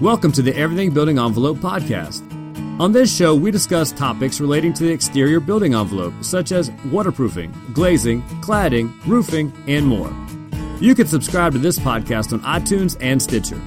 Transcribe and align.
Welcome 0.00 0.32
to 0.32 0.40
the 0.40 0.56
Everything 0.56 0.94
Building 0.94 1.18
Envelope 1.18 1.58
podcast. 1.58 2.22
On 2.80 2.90
this 2.90 3.14
show, 3.14 3.34
we 3.34 3.50
discuss 3.50 3.92
topics 3.92 4.40
relating 4.40 4.72
to 4.72 4.84
the 4.84 4.90
exterior 4.90 5.40
building 5.40 5.74
envelope, 5.74 6.14
such 6.22 6.52
as 6.52 6.70
waterproofing, 6.90 7.52
glazing, 7.74 8.22
cladding, 8.40 8.90
roofing, 9.06 9.52
and 9.68 9.86
more. 9.86 10.10
You 10.80 10.94
can 10.94 11.06
subscribe 11.06 11.52
to 11.52 11.58
this 11.58 11.78
podcast 11.78 12.32
on 12.32 12.40
iTunes 12.40 12.96
and 13.02 13.20
Stitcher. 13.20 13.60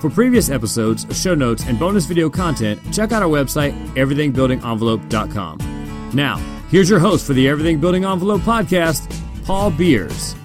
For 0.00 0.08
previous 0.08 0.50
episodes, 0.50 1.04
show 1.20 1.34
notes, 1.34 1.64
and 1.66 1.80
bonus 1.80 2.06
video 2.06 2.30
content, 2.30 2.80
check 2.94 3.10
out 3.10 3.24
our 3.24 3.28
website, 3.28 3.72
everythingbuildingenvelope.com. 3.94 6.10
Now, 6.14 6.36
here's 6.70 6.88
your 6.88 7.00
host 7.00 7.26
for 7.26 7.32
the 7.32 7.48
Everything 7.48 7.80
Building 7.80 8.04
Envelope 8.04 8.42
podcast, 8.42 9.12
Paul 9.44 9.72
Beers. 9.72 10.36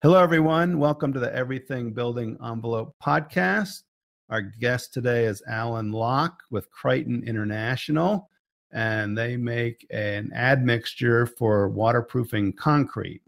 Hello, 0.00 0.22
everyone. 0.22 0.78
Welcome 0.78 1.12
to 1.12 1.18
the 1.18 1.34
Everything 1.34 1.92
Building 1.92 2.38
Envelope 2.40 2.94
podcast. 3.04 3.82
Our 4.30 4.42
guest 4.42 4.94
today 4.94 5.24
is 5.24 5.42
Alan 5.48 5.90
Locke 5.90 6.40
with 6.52 6.68
Kryton 6.70 7.26
International, 7.26 8.30
and 8.70 9.18
they 9.18 9.36
make 9.36 9.84
an 9.90 10.32
admixture 10.32 11.26
for 11.26 11.68
waterproofing 11.70 12.52
concrete. 12.52 13.22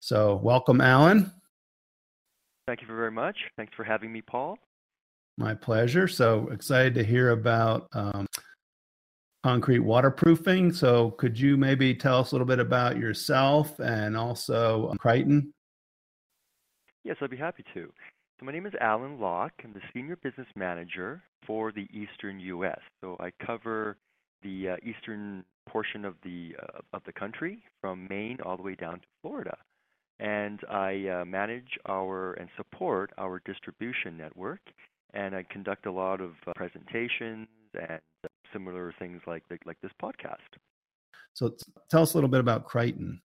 So, 0.00 0.40
welcome, 0.42 0.80
Alan. 0.80 1.30
Thank 2.66 2.80
you 2.80 2.88
very 2.88 3.12
much. 3.12 3.36
Thanks 3.56 3.74
for 3.76 3.84
having 3.84 4.12
me, 4.12 4.20
Paul. 4.20 4.58
My 5.36 5.54
pleasure. 5.54 6.08
So 6.08 6.48
excited 6.48 6.94
to 6.94 7.04
hear 7.04 7.30
about 7.30 7.86
um, 7.92 8.26
concrete 9.44 9.78
waterproofing. 9.78 10.72
So, 10.72 11.12
could 11.12 11.38
you 11.38 11.56
maybe 11.56 11.94
tell 11.94 12.18
us 12.18 12.32
a 12.32 12.34
little 12.34 12.44
bit 12.44 12.58
about 12.58 12.96
yourself 12.96 13.78
and 13.78 14.16
also 14.16 14.88
um, 14.90 14.98
Kryton? 14.98 15.52
Yes, 17.08 17.16
I'd 17.22 17.30
be 17.30 17.38
happy 17.38 17.64
to. 17.72 17.90
So 18.38 18.44
my 18.44 18.52
name 18.52 18.66
is 18.66 18.74
Alan 18.82 19.18
Locke. 19.18 19.54
I'm 19.64 19.72
the 19.72 19.80
Senior 19.94 20.16
Business 20.16 20.46
Manager 20.54 21.22
for 21.46 21.72
the 21.72 21.88
Eastern 21.90 22.38
U.S. 22.38 22.80
So 23.00 23.16
I 23.18 23.30
cover 23.46 23.96
the 24.42 24.72
uh, 24.72 24.76
eastern 24.82 25.42
portion 25.66 26.04
of 26.04 26.16
the 26.22 26.54
uh, 26.62 26.80
of 26.92 27.00
the 27.06 27.12
country, 27.14 27.62
from 27.80 28.06
Maine 28.10 28.36
all 28.44 28.58
the 28.58 28.62
way 28.62 28.74
down 28.74 28.96
to 28.96 29.06
Florida, 29.22 29.56
and 30.20 30.60
I 30.68 31.08
uh, 31.08 31.24
manage 31.24 31.78
our 31.88 32.34
and 32.34 32.50
support 32.58 33.10
our 33.16 33.40
distribution 33.46 34.18
network, 34.18 34.60
and 35.14 35.34
I 35.34 35.46
conduct 35.50 35.86
a 35.86 35.92
lot 35.92 36.20
of 36.20 36.32
uh, 36.46 36.52
presentations 36.56 37.48
and 37.72 38.00
similar 38.52 38.94
things 38.98 39.22
like 39.26 39.44
like 39.64 39.80
this 39.80 39.92
podcast. 40.02 40.58
So 41.32 41.56
tell 41.90 42.02
us 42.02 42.12
a 42.12 42.18
little 42.18 42.28
bit 42.28 42.40
about 42.40 42.68
Kryton. 42.68 43.20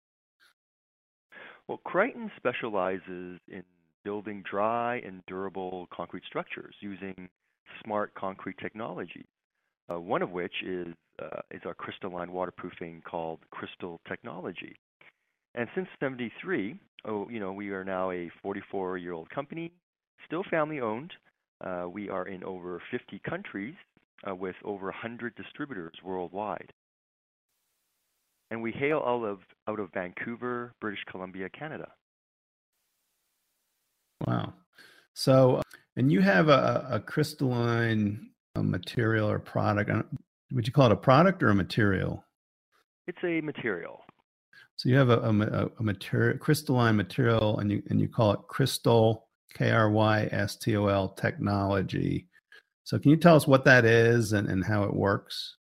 Well, 1.68 1.80
Kryton 1.86 2.30
specializes 2.38 3.40
in 3.48 3.64
building 4.04 4.44
dry 4.50 4.98
and 5.06 5.24
durable 5.28 5.88
concrete 5.94 6.24
structures 6.28 6.76
using 6.82 7.30
smart 7.84 8.14
concrete 8.16 8.58
technology. 8.58 9.26
Uh, 9.92 10.00
one 10.00 10.22
of 10.22 10.32
which 10.32 10.54
is 10.66 10.88
uh, 11.22 11.42
is 11.52 11.62
our 11.66 11.74
crystalline 11.74 12.32
waterproofing 12.32 13.02
called 13.10 13.40
Krystol 13.54 14.00
Technology. 14.08 14.76
And 15.56 15.70
since 15.76 15.88
'73, 16.00 16.76
oh, 17.06 17.30
you 17.30 17.40
know, 17.40 17.54
we 17.54 17.70
are 17.70 17.84
now 17.84 18.10
a 18.12 18.32
44-year-old 18.44 19.30
company, 19.30 19.72
still 20.26 20.44
family-owned. 20.50 21.14
Uh, 21.64 21.86
we 21.88 22.10
are 22.10 22.28
in 22.28 22.44
over 22.44 22.82
50 22.92 23.22
countries 23.30 23.76
uh, 24.28 24.34
with 24.34 24.56
over 24.66 24.86
100 24.86 25.36
distributors 25.36 25.94
worldwide 26.04 26.74
and 28.54 28.62
we 28.62 28.72
hail 28.72 29.04
out 29.06 29.24
of 29.24 29.40
out 29.68 29.80
of 29.80 29.92
Vancouver, 29.94 30.76
British 30.80 31.04
Columbia, 31.10 31.50
Canada. 31.50 31.90
Wow. 34.28 34.54
So, 35.16 35.62
and 35.98 36.12
you 36.12 36.22
have 36.22 36.50
a, 36.50 36.88
a 36.92 37.00
crystalline 37.00 38.30
uh, 38.56 38.62
material 38.62 39.30
or 39.30 39.40
product. 39.40 39.90
Uh, 39.90 40.04
would 40.52 40.68
you 40.68 40.74
call 40.74 40.86
it 40.86 40.92
a 40.92 40.96
product 40.96 41.42
or 41.42 41.50
a 41.50 41.56
material? 41.56 42.24
It's 43.08 43.18
a 43.24 43.42
material. 43.42 44.02
So 44.76 44.88
you 44.88 44.98
have 44.98 45.10
a, 45.10 45.20
a, 45.20 45.70
a 45.80 45.84
material, 45.84 46.38
crystalline 46.38 46.96
material, 46.96 47.60
and 47.60 47.72
you 47.72 47.82
and 47.90 48.00
you 48.00 48.08
call 48.08 48.34
it 48.34 48.40
Krystol 48.48 49.24
K 49.56 49.72
R 49.72 49.90
Y 49.90 50.30
S 50.32 50.58
T 50.58 50.78
O 50.78 50.88
L 50.88 51.10
technology. 51.10 52.28
So 52.84 53.00
can 53.00 53.10
you 53.10 53.18
tell 53.18 53.36
us 53.36 53.48
what 53.48 53.66
that 53.66 53.84
is 53.84 54.34
and, 54.34 54.48
and 54.48 54.64
how 54.64 54.84
it 54.84 54.94
works? 54.94 55.56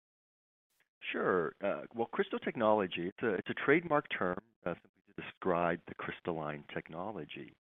Sure. 1.12 1.53
Uh, 1.65 1.82
well, 1.94 2.09
Krystol 2.15 2.43
technology, 2.43 3.09
it's 3.09 3.22
a, 3.22 3.34
it's 3.34 3.48
a 3.50 3.54
trademark 3.54 4.06
term 4.16 4.38
uh, 4.66 4.75
to 4.75 5.22
describe 5.22 5.81
the 5.88 5.94
crystalline 5.94 6.65
technology. 6.72 7.53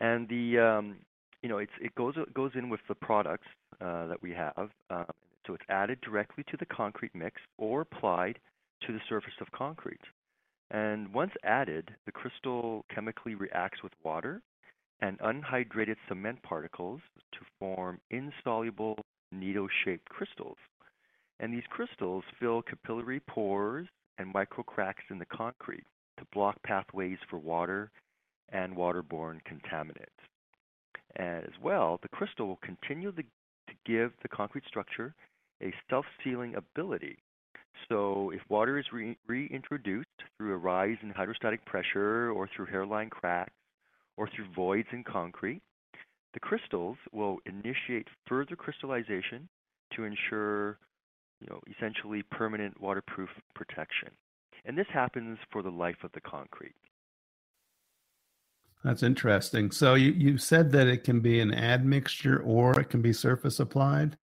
And 0.00 0.28
the, 0.28 0.58
um, 0.58 0.96
you 1.42 1.48
know, 1.48 1.58
it's, 1.58 1.72
it 1.80 1.94
goes, 1.94 2.14
goes 2.34 2.52
in 2.54 2.68
with 2.68 2.80
the 2.88 2.94
products 2.94 3.46
uh, 3.80 4.06
that 4.08 4.22
we 4.22 4.32
have. 4.32 4.70
Um, 4.90 5.06
so 5.46 5.54
it's 5.54 5.64
added 5.68 6.00
directly 6.00 6.44
to 6.50 6.56
the 6.58 6.66
concrete 6.66 7.14
mix 7.14 7.40
or 7.56 7.82
applied 7.82 8.38
to 8.86 8.92
the 8.92 9.00
surface 9.08 9.34
of 9.40 9.50
concrete. 9.52 10.00
And 10.70 11.12
once 11.14 11.32
added, 11.44 11.90
the 12.04 12.12
Krystol 12.12 12.82
chemically 12.92 13.34
reacts 13.36 13.82
with 13.82 13.92
water 14.02 14.42
and 15.00 15.18
unhydrated 15.20 15.96
cement 16.08 16.42
particles 16.42 17.00
to 17.32 17.38
form 17.58 18.00
insoluble 18.10 18.96
needle 19.30 19.68
shaped 19.84 20.08
crystals. 20.08 20.56
And 21.40 21.52
these 21.52 21.66
crystals 21.68 22.24
fill 22.40 22.62
capillary 22.62 23.20
pores 23.20 23.86
and 24.18 24.32
microcracks 24.32 25.10
in 25.10 25.18
the 25.18 25.26
concrete 25.26 25.84
to 26.18 26.26
block 26.32 26.56
pathways 26.62 27.18
for 27.28 27.38
water 27.38 27.90
and 28.50 28.74
waterborne 28.76 29.40
contaminants. 29.42 30.06
As 31.16 31.50
well, 31.62 31.98
the 32.02 32.08
Krystol 32.08 32.46
will 32.46 32.60
continue 32.62 33.12
to, 33.12 33.22
to 33.22 33.74
give 33.84 34.12
the 34.22 34.28
concrete 34.28 34.64
structure 34.66 35.14
a 35.62 35.72
self-sealing 35.90 36.54
ability. 36.54 37.18
So 37.88 38.30
if 38.30 38.40
water 38.48 38.78
is 38.78 38.86
re- 38.92 39.18
reintroduced 39.26 40.08
through 40.36 40.54
a 40.54 40.58
rise 40.58 40.96
in 41.02 41.10
hydrostatic 41.10 41.64
pressure 41.66 42.30
or 42.30 42.48
through 42.54 42.66
hairline 42.66 43.10
cracks 43.10 43.52
or 44.16 44.28
through 44.28 44.46
voids 44.54 44.88
in 44.92 45.04
concrete, 45.04 45.60
the 46.34 46.40
crystals 46.40 46.96
will 47.12 47.38
initiate 47.46 48.08
further 48.26 48.56
crystallization 48.56 49.48
to 49.94 50.04
ensure 50.04 50.78
you 51.40 51.46
know, 51.48 51.60
essentially 51.76 52.22
permanent 52.30 52.80
waterproof 52.80 53.28
protection. 53.54 54.10
And 54.64 54.76
this 54.76 54.86
happens 54.92 55.38
for 55.50 55.62
the 55.62 55.70
life 55.70 56.02
of 56.02 56.12
the 56.12 56.20
concrete. 56.20 56.74
That's 58.84 59.02
interesting. 59.02 59.70
So 59.70 59.94
you, 59.94 60.12
you 60.12 60.38
said 60.38 60.72
that 60.72 60.86
it 60.86 61.04
can 61.04 61.20
be 61.20 61.40
an 61.40 61.52
admixture 61.52 62.40
or 62.40 62.78
it 62.80 62.90
can 62.90 63.02
be 63.02 63.12
surface 63.12 63.58
applied? 63.58 64.16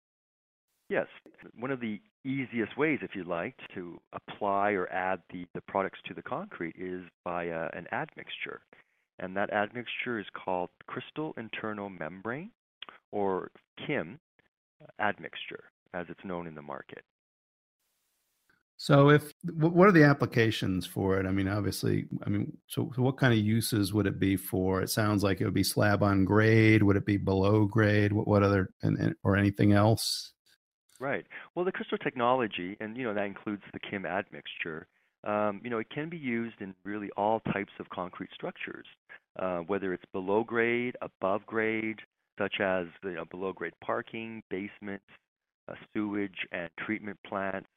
Yes. 0.89 1.07
One 1.59 1.71
of 1.71 1.81
the 1.81 2.01
easiest 2.25 2.77
ways, 2.77 2.99
if 3.03 3.15
you 3.15 3.25
like, 3.25 3.55
to 3.75 4.01
apply 4.13 4.73
or 4.73 4.87
add 4.89 5.21
the, 5.33 5.47
the 5.55 5.61
products 5.63 6.01
to 6.07 6.15
the 6.15 6.23
concrete 6.23 6.75
is 6.79 7.03
by 7.25 7.45
a, 7.45 7.57
uh, 7.57 7.69
an 7.73 7.87
admixture. 7.93 8.61
And 9.19 9.37
that 9.37 9.53
admixture 9.53 10.19
is 10.19 10.27
called 10.33 10.71
Krystol 10.89 11.37
Internal 11.39 11.89
Membrane 11.89 12.51
or 13.13 13.51
KIM 13.87 14.19
admixture 14.99 15.65
as 15.95 16.07
it's 16.09 16.25
known 16.25 16.47
in 16.47 16.55
the 16.55 16.63
market. 16.63 17.05
So, 18.77 19.11
if 19.11 19.35
what 19.53 19.89
are 19.89 19.93
the 19.93 20.05
applications 20.05 20.87
for 20.87 21.21
it? 21.21 21.27
I 21.27 21.33
mean, 21.33 21.49
obviously, 21.49 22.07
I 22.25 22.31
mean, 22.31 22.57
so, 22.67 22.91
so 22.97 23.03
what 23.03 23.19
kind 23.19 23.35
of 23.35 23.39
uses 23.39 23.93
would 23.93 24.07
it 24.07 24.19
be 24.19 24.39
for? 24.39 24.81
It 24.81 24.89
sounds 24.89 25.23
like 25.23 25.43
it 25.43 25.45
would 25.45 25.53
be 25.53 25.63
slab 25.63 26.03
on 26.03 26.25
grade. 26.25 26.83
Would 26.83 26.97
it 26.97 27.05
be 27.05 27.19
below 27.19 27.67
grade? 27.67 28.11
What, 28.11 28.27
what 28.27 28.43
other, 28.43 28.71
and, 28.83 28.97
and, 28.99 29.15
or 29.23 29.37
anything 29.37 29.75
else? 29.75 30.33
Right. 30.99 31.27
Well, 31.55 31.67
the 31.67 31.73
Krystol 31.73 32.03
technology, 32.03 32.79
and 32.81 32.97
you 32.97 33.05
know 33.05 33.13
that 33.13 33.27
includes 33.27 33.63
the 33.75 33.81
Kim 33.81 34.07
admixture. 34.07 34.87
Um, 35.25 35.61
you 35.63 35.69
know, 35.69 35.79
it 35.79 35.91
can 35.91 36.09
be 36.09 36.17
used 36.17 36.61
in 36.61 36.75
really 36.83 37.11
all 37.19 37.41
types 37.53 37.73
of 37.81 37.89
concrete 37.91 38.31
structures, 38.35 38.87
uh, 39.39 39.59
whether 39.59 39.93
it's 39.93 40.05
below 40.13 40.43
grade, 40.43 40.97
above 41.03 41.45
grade, 41.45 41.99
such 42.39 42.61
as 42.61 42.87
you 43.05 43.13
know, 43.13 43.27
below 43.31 43.53
grade 43.53 43.75
parking, 43.85 44.43
basements, 44.49 45.05
uh, 45.69 45.75
sewage 45.93 46.47
and 46.53 46.71
treatment 46.79 47.19
plants, 47.27 47.69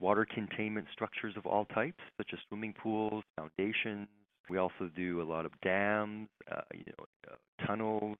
water 0.00 0.26
containment 0.32 0.86
structures 0.92 1.34
of 1.36 1.46
all 1.46 1.64
types, 1.66 2.02
such 2.16 2.30
as 2.32 2.38
swimming 2.48 2.74
pools, 2.82 3.22
foundations. 3.36 4.08
We 4.50 4.58
also 4.58 4.90
do 4.96 5.22
a 5.22 5.24
lot 5.24 5.46
of 5.46 5.52
dams, 5.62 6.28
uh, 6.50 6.62
you 6.74 6.84
know, 6.98 7.04
uh, 7.30 7.66
tunnels, 7.66 8.16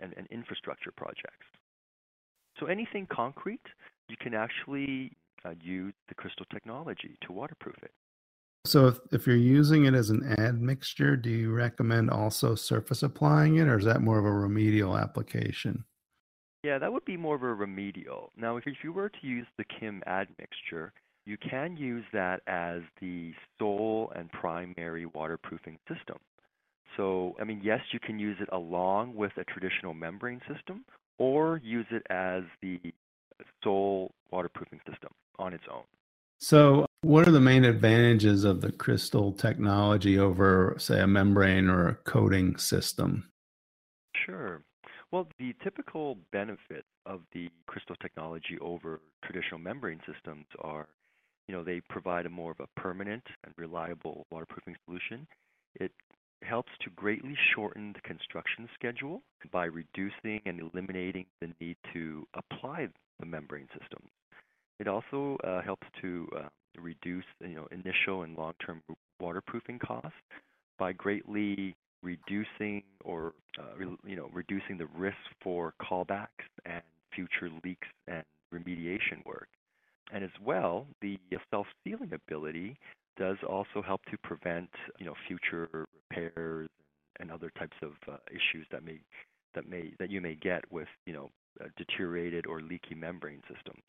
and, 0.00 0.14
and 0.16 0.26
infrastructure 0.30 0.92
projects. 0.96 1.46
So 2.58 2.66
anything 2.66 3.06
concrete, 3.10 3.62
you 4.08 4.16
can 4.20 4.34
actually 4.34 5.12
uh, 5.44 5.54
use 5.60 5.94
the 6.08 6.14
Krystol 6.14 6.48
technology 6.52 7.16
to 7.26 7.32
waterproof 7.32 7.76
it. 7.82 7.90
So 8.64 8.86
if, 8.86 9.00
if 9.10 9.26
you're 9.26 9.36
using 9.36 9.86
it 9.86 9.94
as 9.94 10.10
an 10.10 10.38
admixture, 10.38 11.16
do 11.16 11.30
you 11.30 11.50
recommend 11.50 12.10
also 12.10 12.54
surface 12.54 13.02
applying 13.02 13.56
it, 13.56 13.66
or 13.66 13.78
is 13.78 13.84
that 13.86 14.02
more 14.02 14.18
of 14.18 14.24
a 14.24 14.30
remedial 14.30 14.96
application? 14.96 15.84
Yeah, 16.62 16.78
that 16.78 16.92
would 16.92 17.04
be 17.04 17.16
more 17.16 17.34
of 17.34 17.42
a 17.42 17.54
remedial. 17.54 18.30
Now, 18.36 18.56
if, 18.56 18.64
you 18.84 18.92
were 18.92 19.08
to 19.08 19.26
use 19.26 19.46
the 19.58 19.64
Kim 19.64 20.02
admixture, 20.06 20.92
you 21.26 21.36
can 21.36 21.76
use 21.76 22.04
that 22.12 22.42
as 22.46 22.82
the 23.00 23.32
sole 23.58 24.12
and 24.14 24.30
primary 24.30 25.06
waterproofing 25.06 25.78
system. 25.88 26.18
So, 26.96 27.34
I 27.40 27.44
mean, 27.44 27.60
yes, 27.64 27.80
you 27.92 27.98
can 27.98 28.18
use 28.18 28.36
it 28.40 28.48
along 28.52 29.14
with 29.16 29.32
a 29.38 29.44
traditional 29.44 29.94
membrane 29.94 30.40
system 30.52 30.84
or 31.18 31.60
use 31.64 31.86
it 31.90 32.06
as 32.10 32.44
the 32.60 32.78
sole 33.64 34.12
waterproofing 34.30 34.80
system 34.88 35.10
on 35.38 35.54
its 35.54 35.64
own. 35.72 35.82
So, 36.38 36.86
what 37.02 37.26
are 37.26 37.32
the 37.32 37.40
main 37.40 37.64
advantages 37.64 38.44
of 38.44 38.60
the 38.60 38.70
Krystol 38.70 39.36
technology 39.36 40.18
over, 40.18 40.76
say, 40.78 41.00
a 41.00 41.06
membrane 41.06 41.68
or 41.68 41.88
a 41.88 41.94
coating 41.94 42.56
system? 42.56 43.30
Sure. 44.14 44.62
Well, 45.12 45.28
the 45.38 45.54
typical 45.62 46.16
benefits 46.32 46.86
of 47.04 47.20
the 47.34 47.50
Krystol 47.68 47.98
technology 48.00 48.58
over 48.62 49.00
traditional 49.22 49.60
membrane 49.60 50.00
systems 50.10 50.46
are, 50.60 50.88
you 51.46 51.54
know, 51.54 51.62
they 51.62 51.82
provide 51.90 52.24
a 52.24 52.30
more 52.30 52.50
of 52.50 52.60
a 52.60 52.80
permanent 52.80 53.22
and 53.44 53.52
reliable 53.58 54.26
waterproofing 54.30 54.74
solution. 54.86 55.26
It 55.74 55.92
helps 56.42 56.72
to 56.80 56.90
greatly 56.96 57.36
shorten 57.54 57.92
the 57.92 58.00
construction 58.00 58.70
schedule 58.74 59.22
by 59.52 59.66
reducing 59.66 60.40
and 60.46 60.60
eliminating 60.60 61.26
the 61.42 61.50
need 61.60 61.76
to 61.92 62.26
apply 62.34 62.88
the 63.20 63.26
membrane 63.26 63.68
systems. 63.78 64.08
It 64.80 64.88
also 64.88 65.36
uh, 65.44 65.60
helps 65.60 65.86
to 66.00 66.26
uh, 66.34 66.48
reduce, 66.80 67.26
you 67.40 67.54
know, 67.54 67.68
initial 67.70 68.22
and 68.22 68.34
long-term 68.34 68.82
waterproofing 69.20 69.78
costs 69.78 70.16
by 70.78 70.92
greatly 70.92 71.76
reducing 72.02 72.82
or 73.04 73.32
uh, 73.58 73.76
re- 73.76 73.96
you 74.04 74.16
know 74.16 74.28
reducing 74.32 74.78
the 74.78 74.86
risk 74.96 75.16
for 75.42 75.74
callbacks 75.80 76.28
and 76.64 76.82
future 77.14 77.50
leaks 77.64 77.88
and 78.08 78.24
remediation 78.52 79.24
work. 79.24 79.48
And 80.12 80.24
as 80.24 80.30
well, 80.44 80.86
the 81.00 81.18
self-sealing 81.50 82.12
ability 82.12 82.76
does 83.16 83.36
also 83.48 83.82
help 83.84 84.02
to 84.10 84.18
prevent 84.18 84.68
you 84.98 85.06
know 85.06 85.14
future 85.26 85.86
repairs 86.10 86.68
and 87.20 87.30
other 87.30 87.50
types 87.58 87.76
of 87.82 87.92
uh, 88.08 88.16
issues 88.30 88.66
that 88.70 88.84
may 88.84 89.00
that 89.54 89.68
may 89.68 89.92
that 89.98 90.10
you 90.10 90.20
may 90.20 90.34
get 90.34 90.70
with 90.72 90.88
you 91.06 91.12
know 91.12 91.30
uh, 91.60 91.68
deteriorated 91.76 92.46
or 92.46 92.60
leaky 92.60 92.94
membrane 92.94 93.42
systems. 93.42 93.82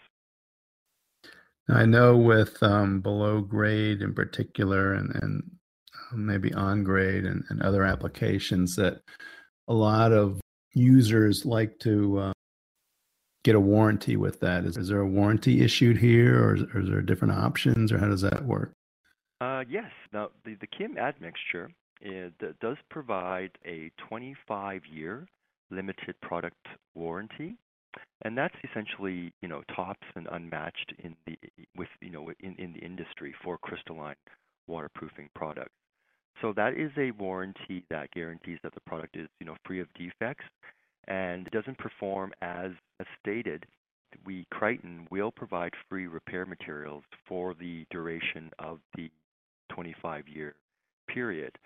I 1.70 1.86
know 1.86 2.18
with 2.18 2.62
um, 2.62 3.00
below 3.00 3.40
grade 3.40 4.02
in 4.02 4.14
particular, 4.14 4.94
and, 4.94 5.16
and 5.16 5.44
maybe 6.14 6.54
on 6.54 6.84
grade 6.84 7.26
and, 7.26 7.44
and, 7.50 7.62
other 7.62 7.84
applications, 7.84 8.76
that 8.76 9.02
a 9.68 9.74
lot 9.74 10.12
of 10.12 10.40
users 10.74 11.46
like 11.46 11.80
to 11.80 12.20
uh, 12.20 12.34
get 13.44 13.56
a 13.56 13.60
warranty 13.60 14.16
with 14.16 14.40
that. 14.42 14.66
Is, 14.66 14.78
is, 14.78 14.90
there 14.90 15.00
a 15.00 15.08
warranty 15.08 15.62
issued 15.62 15.98
here, 15.98 16.44
or 16.44 16.56
is, 16.56 16.64
or 16.74 16.82
is, 16.82 16.90
there 16.90 17.02
different 17.02 17.34
options, 17.34 17.92
or 17.92 17.98
how 17.98 18.08
does 18.08 18.22
that 18.22 18.46
work? 18.46 18.74
Uh, 19.42 19.64
yes. 19.70 19.92
Now, 20.12 20.30
the, 20.46 20.56
the 20.56 20.68
Kim 20.68 20.98
admixture 20.98 21.70
it 22.06 22.60
does 22.60 22.78
provide 22.90 23.52
a 23.66 23.90
25 24.10 24.82
year 24.92 25.26
limited 25.72 26.20
product 26.22 26.68
warranty 26.96 27.56
and 28.24 28.38
that's 28.38 28.56
essentially 28.70 29.32
you 29.42 29.48
know 29.48 29.62
tops 29.76 30.06
and 30.16 30.28
unmatched 30.32 30.94
in 31.04 31.16
the 31.26 31.38
with 31.76 31.88
you 32.02 32.12
know 32.12 32.30
in, 32.40 32.56
in 32.58 32.74
the 32.74 32.80
industry 32.80 33.34
for 33.44 33.58
crystalline 33.58 34.16
waterproofing 34.68 35.30
products. 35.36 35.72
So 36.42 36.54
that 36.56 36.74
is 36.74 36.92
a 36.98 37.12
warranty 37.12 37.86
that 37.90 38.12
guarantees 38.12 38.60
that 38.64 38.74
the 38.74 38.82
product 38.82 39.16
is 39.16 39.28
you 39.40 39.46
know 39.46 39.56
free 39.66 39.80
of 39.80 39.88
defects 39.94 40.46
and 41.08 41.50
doesn't 41.52 41.78
perform 41.78 42.32
as, 42.42 42.72
stated. 43.20 43.66
We 44.26 44.46
Kryton 44.54 45.10
will 45.12 45.32
provide 45.32 45.74
free 45.90 46.08
repair 46.08 46.46
materials 46.46 47.04
for 47.28 47.54
the 47.56 47.86
duration 47.90 48.52
of 48.60 48.80
the 48.96 49.10
25 49.74 50.28
year 50.28 50.56
period. 51.10 51.58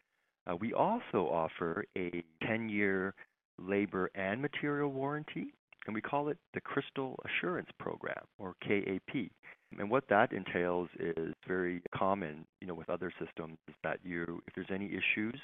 Uh, 0.49 0.55
we 0.55 0.73
also 0.73 1.27
offer 1.29 1.83
a 1.97 2.23
10 2.45 2.69
year 2.69 3.13
labor 3.59 4.09
and 4.15 4.41
material 4.41 4.91
warranty 4.91 5.51
and 5.87 5.95
we 5.95 6.01
call 6.01 6.27
it 6.27 6.37
the 6.53 6.61
Krystol 6.61 7.15
Assurance 7.25 7.69
Program, 7.79 8.23
or 8.37 8.53
KAP. 8.61 9.31
And 9.77 9.89
what 9.89 10.05
that 10.09 10.31
entails 10.31 10.89
is 10.99 11.33
very 11.47 11.81
common, 11.93 12.45
you 12.61 12.67
know, 12.67 12.73
with 12.73 12.89
other 12.89 13.11
systems, 13.23 13.57
is 13.67 13.75
that 13.83 13.99
you, 14.03 14.41
if 14.47 14.53
there's 14.55 14.67
any 14.71 14.87
issues, 14.87 15.39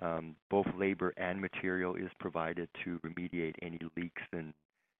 um, 0.00 0.36
both 0.50 0.66
labor 0.76 1.12
and 1.16 1.40
material 1.40 1.94
is 1.94 2.08
provided 2.18 2.68
to 2.84 2.98
remediate 3.06 3.54
any 3.62 3.78
leaks 3.96 4.22
and, 4.32 4.52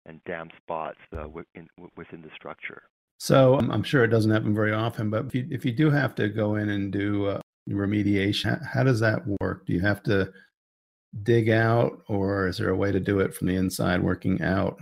and 0.06 0.20
damp 0.24 0.52
spots 0.62 0.98
uh, 1.18 1.28
within, 1.28 1.68
within 1.96 2.22
the 2.22 2.30
structure. 2.36 2.82
So 3.18 3.58
I'm 3.58 3.84
sure 3.84 4.02
it 4.02 4.08
doesn't 4.08 4.32
happen 4.32 4.54
very 4.54 4.72
often, 4.72 5.08
but 5.08 5.26
if 5.26 5.34
you, 5.34 5.46
if 5.50 5.64
you 5.64 5.72
do 5.72 5.90
have 5.90 6.14
to 6.16 6.28
go 6.28 6.56
in 6.56 6.70
and 6.70 6.92
do 6.92 7.26
uh, 7.26 7.40
remediation, 7.70 8.64
how 8.66 8.82
does 8.82 9.00
that 9.00 9.22
work? 9.40 9.66
Do 9.66 9.72
you 9.72 9.80
have 9.80 10.02
to 10.04 10.32
dig 11.22 11.48
out, 11.48 12.02
or 12.08 12.48
is 12.48 12.58
there 12.58 12.70
a 12.70 12.76
way 12.76 12.90
to 12.90 12.98
do 12.98 13.20
it 13.20 13.34
from 13.34 13.46
the 13.46 13.54
inside, 13.54 14.02
working 14.02 14.42
out? 14.42 14.78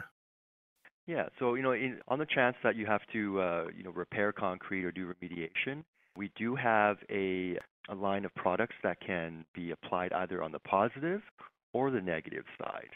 Yeah, 1.10 1.24
so 1.40 1.54
you 1.54 1.62
know, 1.62 1.72
in, 1.72 1.98
on 2.06 2.20
the 2.20 2.26
chance 2.26 2.54
that 2.62 2.76
you 2.76 2.86
have 2.86 3.00
to, 3.12 3.40
uh, 3.40 3.64
you 3.76 3.82
know, 3.82 3.90
repair 3.90 4.30
concrete 4.30 4.84
or 4.84 4.92
do 4.92 5.12
remediation, 5.12 5.82
we 6.16 6.30
do 6.36 6.54
have 6.54 6.98
a 7.10 7.58
a 7.88 7.94
line 7.96 8.24
of 8.24 8.32
products 8.36 8.76
that 8.84 8.98
can 9.04 9.44
be 9.52 9.72
applied 9.72 10.12
either 10.12 10.40
on 10.40 10.52
the 10.52 10.60
positive 10.60 11.20
or 11.72 11.90
the 11.90 12.00
negative 12.00 12.44
side. 12.62 12.90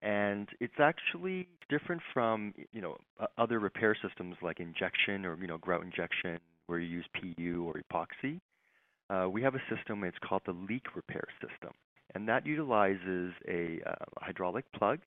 And 0.00 0.46
it's 0.60 0.78
actually 0.78 1.48
different 1.68 2.02
from 2.14 2.54
you 2.72 2.80
know 2.80 2.98
other 3.36 3.58
repair 3.58 3.96
systems 4.00 4.36
like 4.42 4.60
injection 4.60 5.26
or 5.26 5.36
you 5.36 5.48
know 5.48 5.58
grout 5.58 5.82
injection 5.82 6.38
where 6.66 6.78
you 6.78 6.86
use 6.86 7.06
PU 7.20 7.64
or 7.66 7.82
epoxy. 7.82 8.38
Uh, 9.10 9.28
we 9.28 9.42
have 9.42 9.56
a 9.56 9.62
system. 9.74 10.04
It's 10.04 10.18
called 10.22 10.42
the 10.46 10.52
leak 10.52 10.94
repair 10.94 11.24
system 11.40 11.72
and 12.14 12.28
that 12.28 12.46
utilizes 12.46 13.32
a 13.48 13.80
uh, 13.84 14.04
hydraulic 14.20 14.64
plug, 14.72 15.00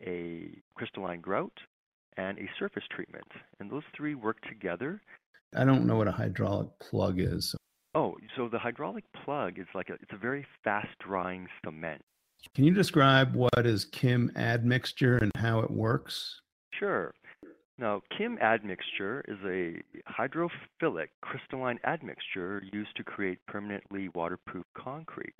a 0.00 0.50
crystalline 0.76 1.20
grout, 1.20 1.52
and 2.18 2.38
a 2.38 2.48
surface 2.58 2.82
treatment. 2.94 3.26
And 3.60 3.70
those 3.70 3.84
three 3.96 4.14
work 4.14 4.40
together. 4.42 5.00
I 5.56 5.64
don't 5.64 5.86
know 5.86 5.96
what 5.96 6.08
a 6.08 6.12
hydraulic 6.12 6.68
plug 6.78 7.18
is. 7.18 7.54
Oh, 7.94 8.16
so 8.36 8.48
the 8.48 8.58
hydraulic 8.58 9.04
plug 9.24 9.58
is 9.58 9.66
like 9.74 9.88
a 9.88 9.94
it's 9.94 10.12
a 10.12 10.18
very 10.18 10.46
fast 10.62 10.88
drying 11.00 11.48
cement. 11.64 12.02
Can 12.54 12.64
you 12.64 12.74
describe 12.74 13.34
what 13.34 13.64
is 13.64 13.84
Kim 13.86 14.30
admixture 14.36 15.16
and 15.18 15.32
how 15.36 15.60
it 15.60 15.70
works? 15.70 16.40
Sure. 16.78 17.14
Now, 17.78 18.02
Kim 18.16 18.38
admixture 18.38 19.24
is 19.28 19.38
a 19.44 19.80
hydrophilic 20.10 21.08
crystalline 21.22 21.78
admixture 21.84 22.62
used 22.72 22.96
to 22.96 23.04
create 23.04 23.38
permanently 23.46 24.08
waterproof 24.14 24.64
concrete. 24.76 25.34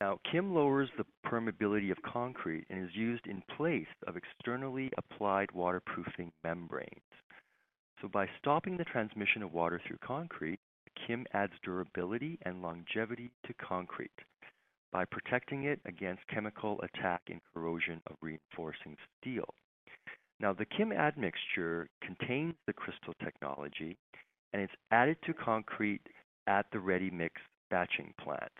Now, 0.00 0.20
Kim 0.30 0.54
lowers 0.54 0.88
the 0.96 1.06
permeability 1.26 1.90
of 1.90 2.00
concrete 2.02 2.66
and 2.70 2.84
is 2.84 2.94
used 2.94 3.26
in 3.26 3.42
place 3.56 3.88
of 4.06 4.16
externally 4.16 4.92
applied 4.96 5.50
waterproofing 5.52 6.30
membranes. 6.44 7.02
So 8.00 8.06
by 8.06 8.28
stopping 8.38 8.76
the 8.76 8.84
transmission 8.84 9.42
of 9.42 9.52
water 9.52 9.80
through 9.84 9.98
concrete, 10.04 10.60
Kim 11.06 11.26
adds 11.32 11.52
durability 11.64 12.38
and 12.42 12.62
longevity 12.62 13.30
to 13.46 13.54
concrete 13.54 14.12
by 14.92 15.04
protecting 15.04 15.64
it 15.64 15.80
against 15.84 16.26
chemical 16.28 16.80
attack 16.82 17.22
and 17.28 17.40
corrosion 17.52 18.00
of 18.06 18.16
reinforcing 18.22 18.96
steel. 19.20 19.52
Now, 20.38 20.52
the 20.52 20.64
Kim 20.64 20.92
admixture 20.92 21.88
contains 22.02 22.54
the 22.66 22.72
crystal 22.72 23.14
technology 23.22 23.96
and 24.52 24.62
it's 24.62 24.72
added 24.92 25.16
to 25.26 25.34
concrete 25.34 26.02
at 26.46 26.66
the 26.72 26.78
ready 26.78 27.10
mix 27.10 27.34
batching 27.68 28.14
plant 28.22 28.52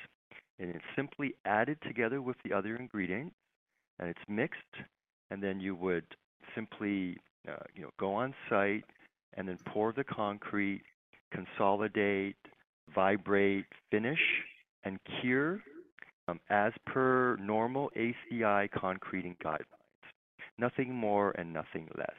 and 0.58 0.70
it's 0.70 0.84
simply 0.96 1.34
added 1.44 1.78
together 1.82 2.20
with 2.20 2.36
the 2.44 2.52
other 2.52 2.76
ingredients 2.76 3.34
and 3.98 4.08
it's 4.08 4.28
mixed 4.28 4.58
and 5.30 5.42
then 5.42 5.60
you 5.60 5.74
would 5.74 6.04
simply 6.54 7.16
uh, 7.48 7.56
you 7.74 7.82
know 7.82 7.90
go 7.98 8.14
on 8.14 8.34
site 8.48 8.84
and 9.34 9.48
then 9.48 9.58
pour 9.66 9.92
the 9.92 10.04
concrete 10.04 10.82
consolidate 11.32 12.36
vibrate 12.94 13.66
finish 13.90 14.20
and 14.84 14.98
cure 15.20 15.60
um, 16.28 16.40
as 16.50 16.72
per 16.86 17.36
normal 17.36 17.90
ACI 17.96 18.70
concreting 18.70 19.36
guidelines. 19.44 19.64
Nothing 20.58 20.94
more 20.94 21.32
and 21.32 21.52
nothing 21.52 21.88
less. 21.96 22.14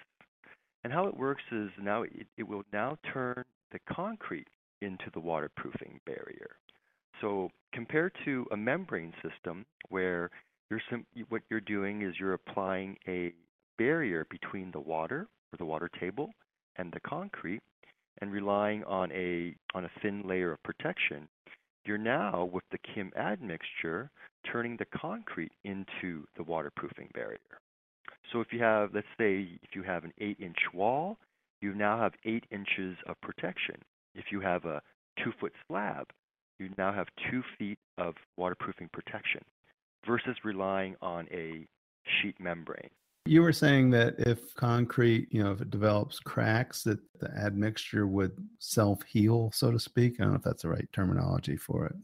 And 0.83 0.93
how 0.93 1.07
it 1.07 1.17
works 1.17 1.43
is 1.51 1.69
now 1.81 2.03
it, 2.03 2.27
it 2.37 2.47
will 2.47 2.63
now 2.71 2.97
turn 3.11 3.43
the 3.71 3.79
concrete 3.91 4.47
into 4.81 5.05
the 5.13 5.19
waterproofing 5.19 5.99
barrier 6.05 6.51
so 7.21 7.49
compared 7.73 8.13
to 8.25 8.45
a 8.51 8.57
membrane 8.57 9.13
system 9.21 9.65
where 9.89 10.29
you're 10.69 10.81
sim- 10.89 11.05
what 11.29 11.41
you're 11.49 11.61
doing 11.61 12.01
is 12.01 12.15
you're 12.19 12.33
applying 12.33 12.97
a 13.07 13.33
barrier 13.77 14.25
between 14.29 14.71
the 14.71 14.79
water 14.79 15.27
or 15.51 15.57
the 15.57 15.65
water 15.65 15.89
table 15.99 16.31
and 16.77 16.91
the 16.91 16.99
concrete 16.99 17.61
and 18.21 18.31
relying 18.31 18.83
on 18.83 19.11
a 19.11 19.55
on 19.73 19.85
a 19.85 19.89
thin 20.01 20.23
layer 20.25 20.51
of 20.51 20.63
protection 20.63 21.27
you're 21.85 21.97
now 21.97 22.49
with 22.51 22.63
the 22.71 22.77
kim 22.93 23.11
admixture 23.17 24.11
turning 24.51 24.77
the 24.77 24.85
concrete 24.85 25.51
into 25.63 26.25
the 26.37 26.43
waterproofing 26.43 27.09
barrier. 27.13 27.39
So 28.31 28.41
if 28.41 28.47
you 28.51 28.61
have 28.61 28.91
let's 28.93 29.07
say 29.17 29.59
if 29.63 29.75
you 29.75 29.83
have 29.83 30.03
an 30.03 30.13
8 30.19 30.37
inch 30.39 30.57
wall 30.73 31.17
you 31.61 31.73
now 31.73 31.99
have 31.99 32.13
8 32.25 32.45
inches 32.51 32.97
of 33.07 33.19
protection. 33.21 33.75
If 34.15 34.25
you 34.31 34.39
have 34.41 34.65
a 34.65 34.81
2 35.23 35.31
foot 35.39 35.53
slab 35.67 36.07
you 36.59 36.69
now 36.77 36.93
have 36.93 37.07
two 37.29 37.43
feet 37.57 37.79
of 37.97 38.15
waterproofing 38.37 38.89
protection 38.93 39.41
versus 40.05 40.35
relying 40.43 40.95
on 41.01 41.27
a 41.31 41.65
sheet 42.21 42.35
membrane. 42.39 42.89
You 43.25 43.41
were 43.41 43.53
saying 43.53 43.91
that 43.91 44.15
if 44.17 44.55
concrete, 44.55 45.27
you 45.31 45.43
know, 45.43 45.51
if 45.51 45.61
it 45.61 45.69
develops 45.69 46.19
cracks, 46.19 46.83
that 46.83 46.99
the 47.19 47.29
admixture 47.31 48.07
would 48.07 48.31
self 48.59 49.03
heal, 49.03 49.51
so 49.53 49.71
to 49.71 49.79
speak. 49.79 50.15
I 50.19 50.23
don't 50.23 50.31
know 50.31 50.37
if 50.37 50.43
that's 50.43 50.63
the 50.63 50.69
right 50.69 50.87
terminology 50.93 51.57
for 51.57 51.85
it. 51.85 51.95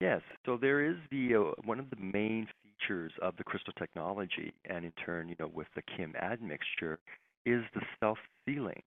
Yes. 0.00 0.20
So 0.44 0.56
there 0.56 0.84
is 0.84 0.96
the 1.10 1.34
uh, 1.34 1.60
one 1.64 1.78
of 1.78 1.88
the 1.90 1.96
main 1.96 2.46
features 2.62 3.12
of 3.22 3.36
the 3.36 3.44
Krystol 3.44 3.74
technology, 3.78 4.52
and 4.64 4.84
in 4.84 4.92
turn, 5.04 5.28
you 5.28 5.36
know, 5.38 5.50
with 5.52 5.68
the 5.74 5.82
Kim 5.96 6.14
admixture, 6.16 6.98
is 7.46 7.62
the 7.74 7.82
self 8.00 8.18
sealing. 8.46 8.82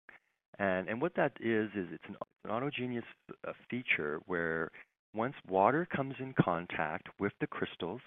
And 0.57 0.87
and 0.87 1.01
what 1.01 1.15
that 1.15 1.33
is 1.39 1.69
is 1.75 1.87
it's 1.91 2.03
an, 2.07 2.15
an 2.45 2.51
autogeneous 2.51 3.03
uh, 3.47 3.53
feature 3.69 4.19
where 4.25 4.71
once 5.13 5.35
water 5.47 5.87
comes 5.95 6.15
in 6.19 6.33
contact 6.39 7.07
with 7.19 7.33
the 7.39 7.47
crystals, 7.47 8.01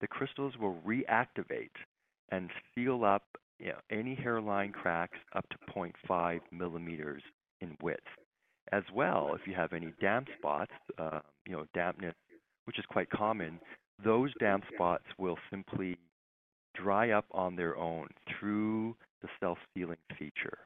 the 0.00 0.06
crystals 0.06 0.54
will 0.58 0.80
reactivate 0.86 1.70
and 2.30 2.50
seal 2.74 3.04
up 3.04 3.24
you 3.58 3.68
know, 3.68 3.78
any 3.90 4.14
hairline 4.14 4.72
cracks 4.72 5.18
up 5.34 5.48
to 5.50 5.56
0.5 5.72 6.40
millimeters 6.50 7.22
in 7.60 7.76
width. 7.80 8.00
As 8.72 8.82
well, 8.92 9.34
if 9.34 9.46
you 9.46 9.54
have 9.54 9.72
any 9.72 9.92
damp 10.00 10.26
spots, 10.38 10.72
uh, 10.98 11.20
you 11.46 11.52
know, 11.52 11.64
dampness, 11.74 12.14
which 12.64 12.78
is 12.78 12.84
quite 12.88 13.08
common, 13.10 13.60
those 14.04 14.32
damp 14.40 14.64
spots 14.74 15.04
will 15.18 15.36
simply 15.50 15.96
dry 16.74 17.10
up 17.10 17.26
on 17.32 17.54
their 17.54 17.76
own 17.76 18.08
through 18.28 18.96
the 19.20 19.28
self-sealing 19.38 19.98
feature. 20.18 20.58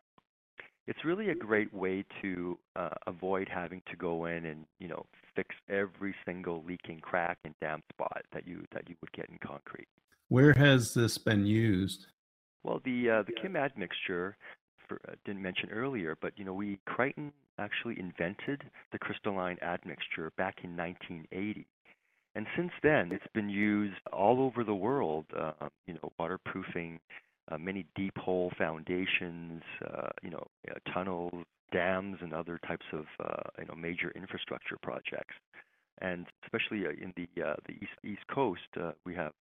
It's 0.86 1.04
really 1.04 1.30
a 1.30 1.34
great 1.34 1.72
way 1.74 2.04
to 2.22 2.58
uh, 2.76 2.90
avoid 3.06 3.48
having 3.48 3.82
to 3.90 3.96
go 3.96 4.26
in 4.26 4.46
and 4.46 4.64
you 4.78 4.88
know 4.88 5.04
fix 5.34 5.54
every 5.68 6.14
single 6.24 6.64
leaking 6.66 7.00
crack 7.00 7.38
and 7.44 7.54
damp 7.60 7.84
spot 7.92 8.22
that 8.32 8.46
you 8.46 8.64
that 8.72 8.88
you 8.88 8.96
would 9.00 9.12
get 9.12 9.28
in 9.28 9.38
concrete. 9.38 9.88
Where 10.28 10.54
has 10.54 10.94
this 10.94 11.18
been 11.18 11.46
used? 11.46 12.06
Well, 12.64 12.80
the 12.84 13.10
uh, 13.10 13.22
the 13.22 13.32
Kim 13.40 13.56
admixture 13.56 14.36
for, 14.88 15.00
uh, 15.08 15.14
didn't 15.24 15.42
mention 15.42 15.70
earlier, 15.70 16.16
but 16.20 16.32
you 16.36 16.44
know 16.44 16.54
we 16.54 16.78
Kryton 16.88 17.32
actually 17.58 17.98
invented 17.98 18.62
the 18.92 18.98
crystalline 18.98 19.58
admixture 19.62 20.30
back 20.36 20.58
in 20.62 20.76
1980, 20.76 21.66
and 22.34 22.46
since 22.56 22.72
then 22.82 23.10
it's 23.12 23.26
been 23.34 23.48
used 23.48 24.00
all 24.12 24.40
over 24.40 24.62
the 24.62 24.74
world. 24.74 25.26
Uh, 25.36 25.68
you 25.86 25.94
know, 25.94 26.12
waterproofing 26.18 27.00
uh, 27.50 27.58
many 27.58 27.86
deep 27.94 28.16
hole 28.18 28.52
foundations, 28.58 29.62
uh, 29.86 30.08
you 30.22 30.30
know, 30.30 30.46
uh, 30.70 30.92
tunnels, 30.92 31.32
dams, 31.72 32.18
and 32.20 32.32
other 32.32 32.58
types 32.66 32.86
of 32.92 33.04
uh, 33.24 33.42
you 33.58 33.66
know 33.66 33.74
major 33.74 34.12
infrastructure 34.14 34.76
projects. 34.82 35.34
And 36.00 36.26
especially 36.44 36.86
uh, 36.86 36.90
in 36.90 37.12
the 37.16 37.28
the 37.36 37.74
east 37.74 37.96
east 38.04 38.26
coast, 38.32 38.60
we 39.04 39.14
have 39.14 39.32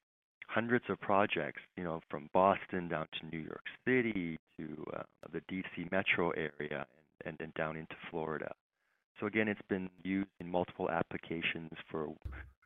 hundreds 0.48 0.86
of 0.90 1.00
projects, 1.02 1.62
you 1.76 1.84
know, 1.84 2.02
from 2.10 2.30
Boston 2.34 2.88
down 2.88 3.08
to 3.20 3.36
New 3.36 3.44
York 3.44 3.64
City 3.86 4.38
to 4.58 4.86
the 5.34 5.42
DC 5.52 5.92
metro 5.92 6.30
area 6.32 6.86
and, 7.26 7.26
and, 7.26 7.42
and 7.42 7.54
down 7.56 7.76
into 7.76 7.96
Florida. 8.12 8.52
So 9.20 9.28
again, 9.28 9.48
it's 9.48 9.62
been 9.70 9.90
used 10.04 10.30
in 10.40 10.50
multiple 10.50 10.90
applications 10.90 11.72
for 11.90 12.10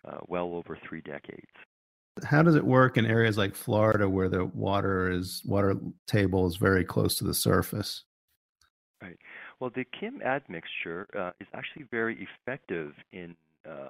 uh, 0.08 0.18
well 0.28 0.56
over 0.56 0.78
three 0.88 1.02
decades. 1.02 1.48
How 2.24 2.42
does 2.42 2.56
it 2.56 2.66
work 2.66 2.98
in 2.98 3.06
areas 3.06 3.38
like 3.38 3.56
Florida 3.56 4.10
where 4.10 4.30
the 4.30 4.46
water 4.46 5.10
is 5.12 5.42
water 5.46 5.76
table 6.08 6.48
is 6.48 6.58
very 6.58 6.84
close 6.84 7.18
to 7.18 7.24
the 7.24 7.34
surface? 7.34 8.04
Right. 9.02 9.18
Well, 9.60 9.72
the 9.74 9.86
Kim 9.98 10.22
admixture 10.22 11.08
uh, 11.18 11.32
is 11.40 11.48
actually 11.54 11.86
very 11.92 12.28
effective 12.28 12.94
in 13.12 13.36
uh, 13.70 13.90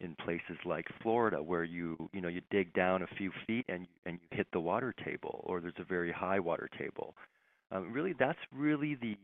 in 0.00 0.16
places 0.16 0.56
like 0.64 0.86
Florida 1.02 1.42
where 1.42 1.64
you 1.64 1.96
you 2.12 2.20
know 2.20 2.28
you 2.28 2.40
dig 2.50 2.72
down 2.74 3.02
a 3.02 3.06
few 3.16 3.30
feet 3.46 3.64
and 3.68 3.86
and 4.04 4.18
you 4.20 4.36
hit 4.36 4.46
the 4.52 4.60
water 4.60 4.94
table 5.04 5.40
or 5.44 5.60
there's 5.60 5.74
a 5.78 5.84
very 5.84 6.12
high 6.12 6.40
water 6.40 6.68
table. 6.78 7.14
Um, 7.70 7.92
really, 7.92 8.14
that's 8.18 8.38
really 8.52 8.96
the 8.96 9.16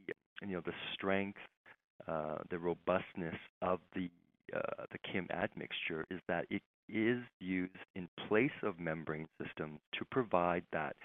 you 0.42 0.54
know 0.54 0.62
the 0.64 0.72
strength, 0.94 1.38
uh, 2.06 2.36
the 2.50 2.58
robustness 2.58 3.36
of 3.60 3.80
the 3.94 4.08
uh, 4.54 4.84
the 4.92 4.98
Kim 4.98 5.26
admixture 5.30 6.06
is 6.10 6.20
that 6.28 6.46
it 6.50 6.62
is 6.88 7.18
used 7.40 7.72
in 7.94 8.08
place 8.28 8.50
of 8.62 8.78
membrane 8.78 9.28
systems 9.42 9.78
to 9.94 10.04
provide 10.10 10.64
that 10.72 10.96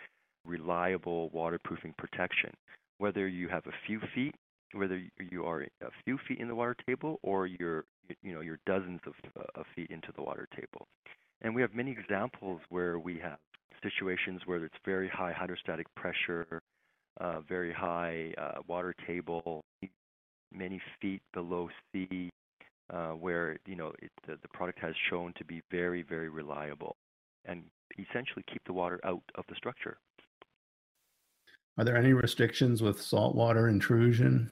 reliable 0.45 1.29
waterproofing 1.29 1.93
protection. 1.97 2.51
Whether 2.97 3.27
you 3.27 3.49
have 3.49 3.65
a 3.67 3.73
few 3.87 3.99
feet, 4.13 4.35
whether 4.73 5.01
you 5.19 5.45
are 5.45 5.61
a 5.81 5.91
few 6.05 6.17
feet 6.27 6.39
in 6.39 6.47
the 6.47 6.55
water 6.55 6.75
table 6.85 7.19
or 7.21 7.47
you're 7.47 7.85
you 8.21 8.33
know 8.33 8.41
you're 8.41 8.59
dozens 8.65 8.99
of, 9.05 9.13
uh, 9.39 9.43
of 9.55 9.65
feet 9.75 9.89
into 9.89 10.09
the 10.15 10.21
water 10.21 10.47
table. 10.55 10.87
And 11.41 11.53
we 11.53 11.61
have 11.61 11.73
many 11.73 11.91
examples 11.91 12.61
where 12.69 12.99
we 12.99 13.19
have 13.19 13.37
situations 13.83 14.41
where 14.45 14.63
it's 14.63 14.75
very 14.85 15.09
high 15.09 15.33
hydrostatic 15.33 15.87
pressure, 15.95 16.61
uh, 17.19 17.41
very 17.41 17.73
high 17.73 18.33
uh, 18.37 18.61
water 18.67 18.95
table, 19.05 19.61
many 20.53 20.81
feet 21.01 21.21
below 21.33 21.69
sea, 21.91 22.29
where 23.19 23.57
you 23.65 23.75
know 23.75 23.91
it, 24.01 24.11
the, 24.27 24.37
the 24.41 24.47
product 24.49 24.79
has 24.79 24.93
shown 25.09 25.33
to 25.37 25.45
be 25.45 25.61
very, 25.71 26.03
very 26.03 26.29
reliable 26.29 26.95
and 27.45 27.63
essentially 27.99 28.43
keep 28.51 28.63
the 28.65 28.73
water 28.73 28.99
out 29.03 29.23
of 29.35 29.45
the 29.49 29.55
structure. 29.55 29.97
Are 31.77 31.83
there 31.83 31.97
any 31.97 32.13
restrictions 32.13 32.81
with 32.81 33.01
saltwater 33.01 33.67
intrusion? 33.67 34.51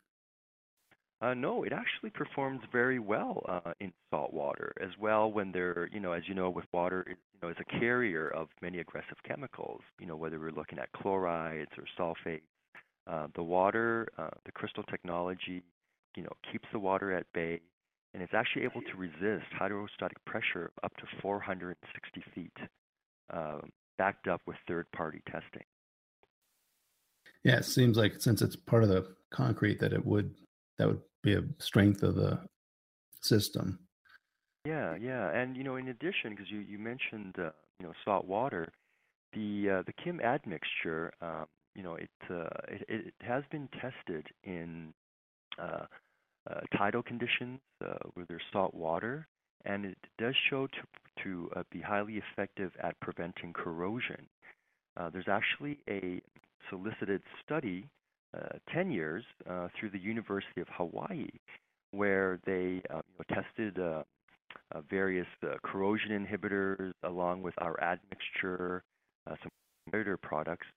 Uh, 1.22 1.36
no, 1.36 1.64
it 1.64 1.72
actually 1.72 2.10
performs 2.10 2.62
very 2.72 2.98
well 2.98 3.46
uh, 3.48 3.74
in 3.80 3.94
salt 4.10 4.34
water 4.34 4.74
as 4.82 4.90
well. 5.00 5.32
When 5.32 5.52
they're, 5.52 5.88
you 5.94 6.00
know, 6.00 6.14
as 6.14 6.24
you 6.28 6.34
know, 6.34 6.50
with 6.50 6.66
water, 6.74 7.02
it, 7.02 7.18
you 7.34 7.40
know, 7.44 7.50
is 7.50 7.58
a 7.60 7.80
carrier 7.80 8.30
of 8.30 8.48
many 8.60 8.80
aggressive 8.80 9.18
chemicals. 9.24 9.82
You 10.00 10.08
know, 10.08 10.16
whether 10.16 10.40
we're 10.40 10.52
looking 10.52 10.80
at 10.80 10.92
chlorides 10.94 11.70
or 11.78 11.86
sulfates, 12.00 12.42
uh, 13.06 13.28
the 13.36 13.44
water, 13.44 14.08
uh, 14.18 14.30
the 14.46 14.52
Krystol 14.52 14.88
technology, 14.90 15.62
you 16.16 16.24
know, 16.24 16.34
keeps 16.52 16.66
the 16.72 16.80
water 16.80 17.14
at 17.14 17.32
bay, 17.34 17.62
and 18.14 18.22
it's 18.22 18.34
actually 18.34 18.64
able 18.64 18.82
to 18.82 18.98
resist 18.98 19.46
hydrostatic 19.58 20.24
pressure 20.26 20.72
up 20.84 20.96
to 20.98 21.04
460 21.22 22.24
feet, 22.36 22.58
um, 23.34 23.70
backed 23.98 24.28
up 24.28 24.42
with 24.46 24.58
third-party 24.68 25.22
testing. 25.26 25.64
Yeah, 27.44 27.58
it 27.58 27.66
seems 27.66 27.98
like 27.98 28.22
since 28.22 28.42
it's 28.42 28.56
part 28.56 28.84
of 28.84 28.90
the 28.90 29.16
concrete 29.32 29.80
that 29.80 29.94
it 29.94 30.06
would 30.06 30.36
that 30.78 30.88
would 30.88 31.02
be 31.24 31.36
a 31.36 31.44
strength 31.60 32.04
of 32.04 32.16
the 32.16 32.40
system. 33.22 33.80
Yeah, 34.66 34.96
yeah, 34.96 35.32
and 35.32 35.58
you 35.58 35.64
know, 35.64 35.76
in 35.76 35.88
addition, 35.88 36.32
because 36.32 36.52
you 36.52 36.60
you 36.60 36.78
mentioned 36.78 37.36
uh, 37.40 37.50
you 37.80 37.88
know 37.88 37.94
salt 38.06 38.26
water, 38.28 38.72
the 39.34 39.70
uh, 39.70 39.84
the 39.88 39.94
Kim 40.04 40.20
admixture, 40.20 41.12
um, 41.22 41.46
you 41.76 41.82
know, 41.82 41.96
it, 41.96 42.10
uh, 42.30 42.48
it 42.68 42.86
it 42.88 43.14
has 43.22 43.44
been 43.52 43.68
tested 43.80 44.28
in 44.44 44.94
uh, 45.60 45.64
uh, 45.64 45.86
tidal 46.78 47.04
conditions 47.04 47.60
uh, 47.84 47.94
where 48.14 48.26
there's 48.28 48.42
salt 48.52 48.74
water, 48.74 49.28
and 49.66 49.86
it 49.86 49.98
does 50.18 50.36
show 50.50 50.68
to 50.68 50.82
to 51.24 51.50
uh, 51.56 51.64
be 51.72 51.82
highly 51.82 52.22
effective 52.32 52.72
at 52.82 53.00
preventing 53.00 53.54
corrosion. 53.54 54.28
Uh, 54.98 55.10
there's 55.10 55.28
actually 55.28 55.78
a 55.90 56.22
solicited 56.70 57.22
study 57.44 57.86
uh, 58.36 58.58
10 58.74 58.92
years 58.92 59.24
uh, 59.50 59.68
through 59.78 59.90
the 59.90 60.00
University 60.00 60.62
of 60.62 60.68
Hawaii, 60.70 61.28
where 61.92 62.40
they 62.46 62.82
uh, 62.90 63.02
you 63.08 63.14
know, 63.20 63.36
tested 63.36 63.78
various 64.90 65.28
corrosion 65.64 66.26
inhibitors 66.26 66.94
along 67.04 67.42
with 67.42 67.54
our 67.58 67.80
admixture, 67.82 68.84
some 69.28 69.52
competitor 69.86 70.18
products. 70.18 70.68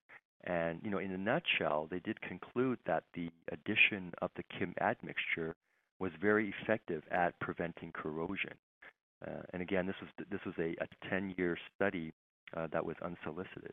And 0.45 0.81
you 0.83 0.91
know, 0.91 0.99
in 0.99 1.11
a 1.11 1.19
nutshell, 1.19 1.89
they 1.91 2.01
did 2.01 2.21
conclude 2.21 2.79
that 2.87 3.05
the 3.15 3.31
addition 3.51 4.13
of 4.21 4.31
the 4.37 4.43
Kim 4.43 4.75
admixture 4.81 5.55
was 5.99 6.13
very 6.21 6.53
effective 6.61 7.03
at 7.11 7.39
preventing 7.41 7.93
corrosion. 7.93 8.53
Uh, 9.27 9.41
and 9.53 9.63
again, 9.63 9.87
this 9.87 9.97
was 10.01 10.27
this 10.31 10.41
was 10.45 10.55
a, 10.59 10.75
a 10.83 11.15
10-year 11.15 11.57
study 11.75 12.13
uh, 12.57 12.67
that 12.73 12.85
was 12.85 12.97
unsolicited. 13.03 13.73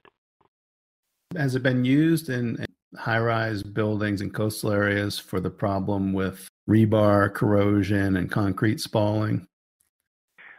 Has 1.36 1.56
it 1.56 1.64
been 1.64 1.84
used 1.84 2.30
in 2.30 2.66
high 2.98 3.20
rise 3.20 3.64
buildings 3.64 4.22
and 4.22 4.34
coastal 4.34 4.72
areas 4.72 5.18
for 5.18 5.40
the 5.40 5.50
problem 5.50 6.14
with 6.14 6.48
rebar 6.70 7.34
corrosion 7.34 8.18
and 8.18 8.30
concrete 8.30 8.80
spalling? 8.80 9.48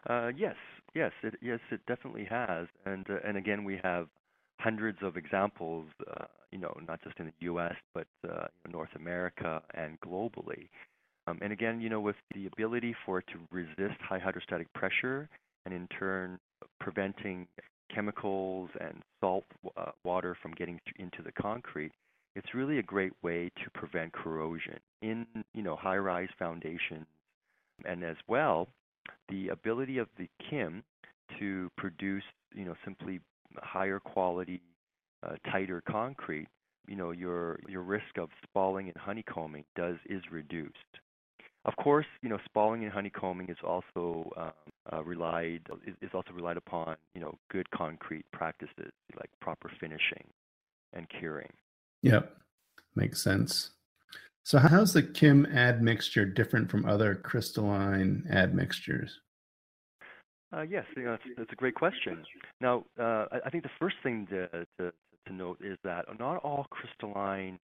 Uh, 0.09 0.31
yes, 0.37 0.57
yes, 0.95 1.13
it, 1.23 1.35
yes, 1.41 1.61
it 1.71 1.81
definitely 1.87 2.25
has. 2.25 2.67
And, 2.85 3.07
uh, 3.09 3.17
and 3.25 3.37
again, 3.37 3.65
we 3.65 3.81
have 3.83 4.09
hundreds 4.61 4.99
of 5.03 5.17
examples, 5.17 5.87
uh, 6.11 6.25
you 6.51 6.59
know, 6.59 6.75
not 6.87 7.03
just 7.03 7.19
in 7.19 7.27
the 7.27 7.33
U.S., 7.41 7.75
but 7.95 8.07
uh, 8.29 8.47
North 8.71 8.91
America 8.97 9.63
and 9.75 9.99
globally. 10.01 10.69
Um, 11.27 11.39
and 11.41 11.53
again, 11.53 11.81
you 11.81 11.89
know, 11.89 12.01
with 12.01 12.17
the 12.35 12.47
ability 12.47 12.95
for 13.07 13.19
it 13.19 13.25
to 13.29 13.39
resist 13.51 14.01
high 14.01 14.19
hydrostatic 14.19 14.73
pressure 14.73 15.29
and 15.65 15.75
in 15.75 15.87
turn 15.89 16.39
preventing 16.81 17.47
chemicals 17.95 18.71
and 18.81 19.03
salt 19.21 19.45
uh, 19.77 19.91
water 20.05 20.37
from 20.41 20.53
getting 20.53 20.81
into 20.99 21.23
the 21.23 21.33
concrete, 21.33 21.93
it's 22.35 22.55
really 22.55 22.79
a 22.79 22.83
great 22.83 23.13
way 23.23 23.51
to 23.63 23.71
prevent 23.75 24.13
corrosion 24.13 24.79
in 25.03 25.27
you 25.55 25.63
know 25.63 25.77
high-rise 25.77 26.31
foundations, 26.39 27.07
and 27.85 28.03
as 28.03 28.17
well 28.27 28.69
the 29.29 29.49
ability 29.49 29.99
of 29.99 30.09
the 30.19 30.29
KIM 30.49 30.83
to 31.39 31.71
produce, 31.77 32.25
you 32.55 32.65
know, 32.65 32.75
simply 32.85 33.21
higher 33.59 34.01
quality, 34.01 34.63
uh, 35.23 35.35
tighter 35.51 35.83
concrete, 35.89 36.49
you 36.87 36.97
know, 36.97 37.11
your 37.11 37.59
your 37.69 37.83
risk 37.83 38.19
of 38.19 38.29
spalling 38.43 38.89
and 38.89 38.97
honeycombing 38.97 39.65
does 39.77 39.97
is 40.07 40.23
reduced. 40.31 40.77
Of 41.65 41.77
course, 41.77 42.07
you 42.23 42.29
know, 42.29 42.39
spalling 42.45 42.83
and 42.83 42.93
honeycombing 42.93 43.49
is 43.49 43.59
also 43.63 44.31
um, 44.37 44.53
uh, 44.93 45.05
relied 45.05 45.61
is, 45.87 45.95
is 46.03 46.11
also 46.13 46.33
relied 46.33 46.57
upon, 46.57 46.97
you 47.15 47.21
know, 47.21 47.39
good 47.51 47.71
concrete 47.71 48.25
practices 48.33 48.93
like 49.19 49.31
proper 49.41 49.71
finishing 49.79 50.27
and 50.93 51.07
curing. 51.09 51.53
Yep, 52.03 52.37
makes 52.97 53.23
sense. 53.23 53.71
So, 54.45 54.59
how's 54.59 54.93
the 54.93 55.05
Kim 55.05 55.47
admixture 55.47 56.25
different 56.25 56.69
from 56.69 56.85
other 56.85 57.15
crystalline 57.15 58.27
admixtures? 58.29 59.21
Uh, 60.55 60.63
yes, 60.63 60.85
you 60.97 61.05
know, 61.05 61.13
that's, 61.13 61.23
that's, 61.39 61.53
a 61.53 61.57
great 61.57 61.75
question. 61.75 62.23
Now, 62.61 62.85
uh, 63.01 63.27
I, 63.45 63.49
think 63.51 63.63
the 63.63 63.71
first 63.79 63.97
thing 64.03 64.27
to, 64.31 64.49
to, 64.79 64.93
to, 65.27 65.33
note 65.33 65.59
is 65.65 65.79
that 65.83 66.05
not 66.19 66.37
all 66.45 66.67
crystalline 66.71 67.59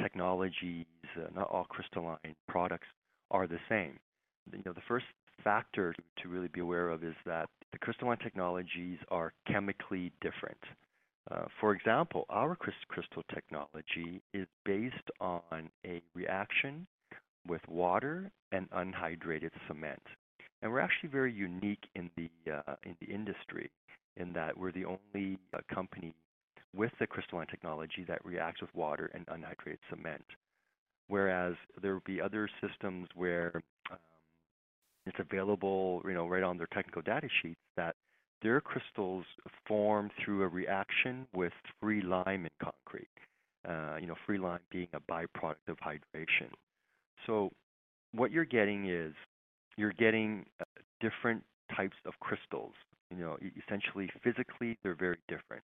technologies, 0.00 0.86
uh, 1.16 1.28
not 1.34 1.50
all 1.50 1.64
crystalline 1.64 2.34
products 2.48 2.86
are 3.30 3.46
the 3.46 3.58
same. 3.68 3.98
You 4.52 4.62
know, 4.64 4.72
the 4.72 4.80
first 4.88 5.04
factor 5.44 5.94
to 6.22 6.28
really 6.28 6.48
be 6.48 6.60
aware 6.60 6.88
of 6.88 7.04
is 7.04 7.14
that 7.26 7.48
the 7.72 7.78
crystalline 7.78 8.18
technologies 8.18 8.98
are 9.10 9.32
chemically 9.46 10.12
different. 10.22 10.58
Uh, 11.30 11.44
for 11.60 11.74
example, 11.74 12.24
our 12.30 12.56
Krystol 12.56 13.22
technology 13.32 14.22
is 14.34 14.46
based 14.64 14.96
on 15.20 15.70
a 15.86 16.02
reaction 16.14 16.86
with 17.46 17.60
water 17.68 18.30
and 18.52 18.68
unhydrated 18.70 19.50
cement. 19.68 20.02
And 20.62 20.70
we're 20.70 20.80
actually 20.80 21.08
very 21.08 21.32
unique 21.32 21.88
in 21.94 22.10
the 22.16 22.28
uh, 22.52 22.74
in 22.84 22.96
the 23.00 23.06
industry 23.06 23.70
in 24.16 24.32
that 24.34 24.56
we're 24.56 24.72
the 24.72 24.84
only 24.84 25.38
uh, 25.54 25.58
company 25.72 26.14
with 26.74 26.92
the 27.00 27.06
crystalline 27.06 27.46
technology 27.46 28.04
that 28.06 28.24
reacts 28.24 28.60
with 28.60 28.74
water 28.74 29.10
and 29.14 29.26
unhydrated 29.28 29.78
cement. 29.88 30.24
Whereas 31.08 31.54
there 31.82 31.92
will 31.94 32.02
be 32.06 32.20
other 32.20 32.48
systems 32.60 33.08
where 33.14 33.62
um, 33.90 33.98
it's 35.06 35.18
available, 35.18 36.02
you 36.04 36.14
know, 36.14 36.28
right 36.28 36.42
on 36.42 36.56
their 36.56 36.68
technical 36.72 37.02
data 37.02 37.28
sheets 37.42 37.60
that 37.76 37.96
their 38.42 38.60
crystals 38.60 39.24
form 39.66 40.10
through 40.24 40.42
a 40.42 40.48
reaction 40.48 41.26
with 41.34 41.52
free 41.80 42.02
lime 42.02 42.46
in 42.46 42.50
concrete. 42.62 43.08
Uh, 43.68 43.96
you 44.00 44.06
know, 44.06 44.14
free 44.26 44.38
lime 44.38 44.60
being 44.70 44.88
a 44.94 45.00
byproduct 45.00 45.68
of 45.68 45.76
hydration. 45.78 46.48
So 47.26 47.50
what 48.12 48.30
you're 48.30 48.46
getting 48.46 48.88
is 48.88 49.12
you're 49.80 49.94
getting 49.94 50.44
uh, 50.60 50.64
different 51.00 51.42
types 51.74 51.96
of 52.04 52.12
crystals. 52.20 52.74
You 53.10 53.24
know, 53.24 53.38
essentially 53.66 54.08
physically 54.22 54.78
they're 54.82 54.94
very 54.94 55.18
different. 55.28 55.64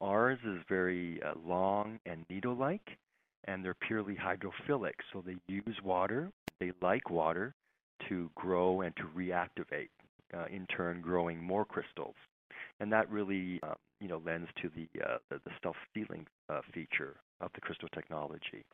Ours 0.00 0.38
is 0.52 0.58
very 0.68 1.20
uh, 1.22 1.34
long 1.46 2.00
and 2.06 2.24
needle-like, 2.30 2.88
and 3.44 3.62
they're 3.62 3.76
purely 3.86 4.16
hydrophilic. 4.16 4.96
So 5.12 5.22
they 5.24 5.36
use 5.48 5.76
water. 5.84 6.30
They 6.60 6.72
like 6.80 7.10
water 7.10 7.54
to 8.08 8.30
grow 8.34 8.80
and 8.80 8.96
to 8.96 9.04
reactivate, 9.16 9.90
uh, 10.34 10.46
in 10.50 10.66
turn 10.66 11.02
growing 11.02 11.38
more 11.42 11.64
crystals. 11.64 12.14
And 12.80 12.90
that 12.92 13.08
really, 13.10 13.60
um, 13.62 13.76
you 14.00 14.08
know, 14.08 14.20
lends 14.24 14.48
to 14.62 14.70
the, 14.74 14.86
uh, 15.04 15.18
the, 15.28 15.40
the 15.44 15.50
self-sealing 15.62 16.26
uh, 16.48 16.62
feature 16.72 17.16
of 17.40 17.50
the 17.54 17.60
Krystol 17.60 17.92
technology. 17.94 18.64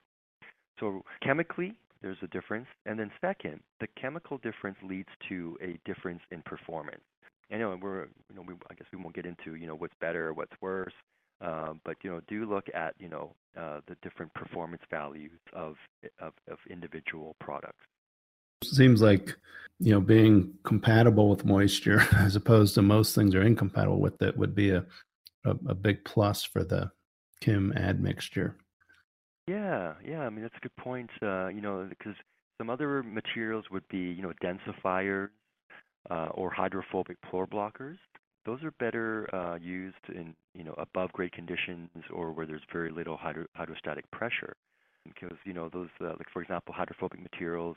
So 0.79 1.03
chemically, 1.23 1.75
there's 2.03 2.19
a 2.23 2.29
difference. 2.29 2.67
And 2.87 2.99
then 2.99 3.11
second, 3.21 3.61
the 3.81 3.89
chemical 4.01 4.39
difference 4.39 4.79
leads 4.83 5.09
to 5.29 5.57
a 5.63 5.79
difference 5.85 6.21
in 6.31 6.43
performance. 6.43 7.03
You 7.51 7.59
know, 7.59 7.79
we're, 7.81 8.03
you 8.03 8.37
know, 8.37 8.43
we, 8.47 8.55
I 8.71 8.75
guess 8.75 8.87
we 8.93 8.99
won't 8.99 9.15
get 9.15 9.27
into, 9.27 9.55
you 9.55 9.67
know, 9.67 9.75
what's 9.75 9.95
better, 10.01 10.29
or 10.29 10.35
what's 10.35 10.53
worse. 10.61 10.93
Uh, 11.41 11.75
but 11.85 11.97
you 12.03 12.11
know, 12.11 12.21
do 12.27 12.47
look 12.47 12.67
at 12.75 12.95
you 12.99 13.09
know 13.09 13.33
uh, 13.57 13.81
the 13.87 13.97
different 14.03 14.33
performance 14.35 14.83
values 14.91 15.39
of, 15.53 15.77
of 16.21 16.33
of 16.51 16.59
individual 16.69 17.37
products. 17.41 17.85
Seems 18.65 19.01
like 19.01 19.37
you 19.79 19.93
know 19.93 20.01
being 20.01 20.55
compatible 20.65 21.29
with 21.29 21.45
moisture 21.45 22.03
as 22.17 22.35
opposed 22.35 22.75
to 22.75 22.83
most 22.83 23.15
things 23.15 23.37
are 23.37 23.43
incompatible 23.43 24.01
with 24.01 24.21
it 24.21 24.37
would 24.37 24.55
be 24.55 24.71
a 24.71 24.85
a, 25.45 25.51
a 25.69 25.75
big 25.75 26.05
plus 26.05 26.43
for 26.43 26.65
the 26.65 26.91
Kim 27.41 27.73
admixture. 27.77 28.57
Yeah, 29.49 29.95
yeah. 30.07 30.21
I 30.21 30.31
mean 30.31 30.43
that's 30.43 30.57
a 30.57 30.61
good 30.61 30.77
point. 30.77 31.11
Uh, 31.23 31.49
you 31.49 31.61
know, 31.61 31.87
because 31.89 32.15
some 32.59 32.71
other 32.71 33.03
materials 33.03 33.65
would 33.71 33.87
be 33.89 33.99
you 33.99 34.23
know 34.23 34.33
densifiers 34.43 35.29
uh, 36.11 36.29
or 36.35 36.51
hydrophobic 36.51 37.19
pore 37.23 37.47
blockers 37.47 37.99
those 38.47 38.63
are 38.65 38.73
better 38.81 39.29
uh, 39.35 39.57
used 39.61 39.97
in 40.15 40.35
you 40.55 40.65
know 40.65 40.75
above 40.79 41.13
grade 41.13 41.33
conditions 41.33 41.89
or 42.13 42.33
where 42.33 42.47
there's 42.47 42.63
very 42.73 42.91
little 42.91 43.17
hydro- 43.17 43.47
hydrostatic 43.55 44.11
pressure 44.13 44.55
because 45.05 45.37
you 45.45 45.55
know 45.55 45.69
those 45.73 45.89
uh, 46.03 46.07
like 46.11 46.29
for 46.33 46.43
example 46.43 46.75
hydrophobic 46.77 47.21
materials 47.23 47.77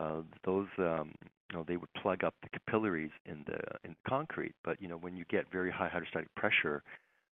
uh, 0.00 0.22
those 0.44 0.68
um, 0.78 1.12
you 1.50 1.58
know 1.58 1.64
they 1.68 1.76
would 1.76 1.92
plug 2.02 2.24
up 2.24 2.34
the 2.42 2.48
capillaries 2.50 3.12
in 3.26 3.44
the 3.46 3.58
in 3.84 3.90
the 3.92 4.10
concrete 4.10 4.54
but 4.64 4.80
you 4.82 4.88
know 4.88 4.98
when 4.98 5.16
you 5.16 5.24
get 5.30 5.44
very 5.52 5.70
high 5.72 5.88
hydrostatic 5.88 6.34
pressure 6.36 6.82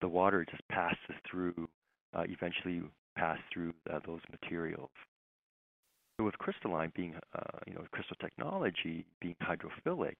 the 0.00 0.08
water 0.08 0.44
just 0.50 0.66
passes 0.68 1.16
through 1.30 1.68
uh, 2.14 2.24
eventually 2.28 2.82
pass 3.18 3.38
through 3.52 3.72
uh, 3.90 3.98
those 4.06 4.20
materials 4.30 4.90
so 6.18 6.24
with 6.24 6.36
crystalline 6.38 6.92
being 6.94 7.14
uh, 7.34 7.58
you 7.66 7.74
know 7.74 7.82
Krystol 7.94 8.18
technology 8.20 9.04
being 9.20 9.36
hydrophilic 9.42 10.16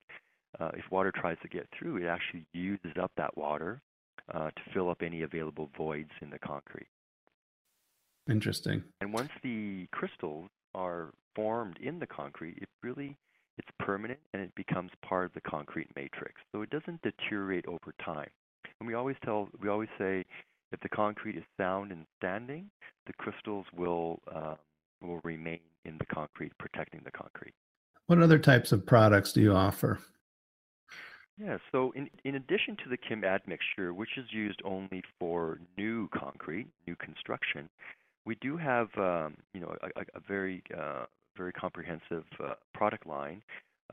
uh, 0.59 0.71
if 0.75 0.91
water 0.91 1.13
tries 1.15 1.37
to 1.43 1.49
get 1.49 1.67
through, 1.79 1.99
it 1.99 2.07
actually 2.07 2.45
uses 2.53 2.93
up 3.01 3.13
that 3.17 3.37
water 3.37 3.81
uh, 4.35 4.51
to 4.51 4.63
fill 4.73 4.91
up 4.91 5.03
any 5.03 5.23
available 5.23 5.71
voids 5.77 6.11
in 6.21 6.31
the 6.31 6.39
concrete. 6.39 6.89
Interesting. 8.29 8.83
And 9.01 9.13
once 9.13 9.31
the 9.43 9.87
crystals 9.93 10.49
are 10.75 11.11
formed 11.35 11.79
in 11.83 11.99
the 11.99 12.07
concrete, 12.07 12.59
it 12.61 12.69
really 12.83 13.17
it's 13.57 13.69
permanent 13.81 14.21
and 14.33 14.43
it 14.43 14.55
becomes 14.55 14.91
part 15.03 15.25
of 15.27 15.33
the 15.35 15.41
concrete 15.41 15.89
matrix. 15.97 16.35
So 16.53 16.63
it 16.63 16.71
doesn't 16.71 17.03
deteriorate 17.03 17.67
over 17.67 17.93
time. 18.05 18.29
And 18.81 18.87
we 18.87 18.95
always 18.95 19.17
tell 19.25 19.49
we 19.61 19.69
always 19.69 19.89
say 19.99 20.25
if 20.73 20.81
the 20.81 20.89
concrete 20.89 21.37
is 21.37 21.45
sound 21.57 21.93
and 21.93 22.05
standing, 22.19 22.71
the 23.07 23.13
crystals 23.15 23.67
will 23.77 24.21
uh, 24.35 24.55
will 25.01 25.21
remain 25.25 25.61
in 25.85 25.97
the 25.99 26.07
concrete, 26.07 26.53
protecting 26.59 27.01
the 27.05 27.11
concrete. 27.11 27.55
What 28.07 28.21
other 28.21 28.39
types 28.39 28.73
of 28.73 28.85
products 28.85 29.33
do 29.33 29.41
you 29.41 29.55
offer? 29.55 30.01
Yeah, 31.39 31.59
so 31.71 31.93
in, 31.95 32.11
in 32.25 32.35
addition 32.35 32.77
to 32.83 32.91
the 32.91 32.97
Kim 32.97 33.23
admixture, 33.23 33.95
which 33.95 34.19
is 34.19 34.27
used 34.33 34.61
only 34.65 35.03
for 35.21 35.61
new 35.77 36.09
concrete, 36.09 36.67
new 36.87 36.97
construction, 36.97 37.69
we 38.27 38.35
do 38.41 38.57
have 38.57 38.89
um, 38.97 39.37
you 39.55 39.61
know 39.61 39.75
a, 39.83 40.01
a 40.01 40.21
very 40.27 40.63
uh, 40.77 41.05
very 41.37 41.53
comprehensive 41.53 42.25
uh, 42.45 42.55
product 42.75 43.07
line 43.07 43.43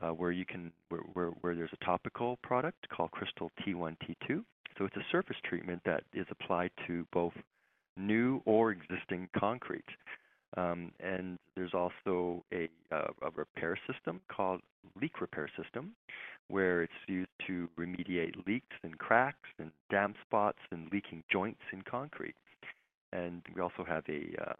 uh, 0.02 0.10
where 0.10 0.32
you 0.32 0.44
can 0.44 0.72
where, 0.88 1.00
where, 1.12 1.28
where 1.40 1.54
there's 1.54 1.70
a 1.72 1.84
topical 1.84 2.38
product 2.42 2.88
called 2.88 3.10
Krystol 3.10 3.50
T1 3.66 3.96
T2. 4.02 4.44
So 4.78 4.84
it's 4.84 4.96
a 4.96 5.06
surface 5.10 5.36
treatment 5.48 5.80
that 5.86 6.04
is 6.12 6.26
applied 6.30 6.70
to 6.86 7.06
both 7.12 7.32
new 7.96 8.42
or 8.44 8.72
existing 8.72 9.28
concrete. 9.38 9.84
Um, 10.56 10.92
and 11.00 11.38
there's 11.54 11.74
also 11.74 12.44
a, 12.52 12.68
uh, 12.92 13.08
a 13.22 13.30
repair 13.34 13.78
system 13.90 14.20
called 14.30 14.60
leak 15.00 15.20
repair 15.20 15.48
system, 15.60 15.92
where 16.48 16.82
it's 16.82 16.92
used 17.08 17.30
to 17.46 17.68
remediate 17.78 18.46
leaks 18.46 18.76
and 18.82 18.96
cracks 18.98 19.48
and 19.58 19.70
damp 19.90 20.16
spots 20.26 20.58
and 20.70 20.88
leaking 20.92 21.22
joints 21.30 21.60
in 21.72 21.82
concrete. 21.82 22.36
And 23.12 23.42
we 23.54 23.60
also 23.60 23.84
have 23.86 24.04
a, 24.08 24.34
uh, 24.40 24.52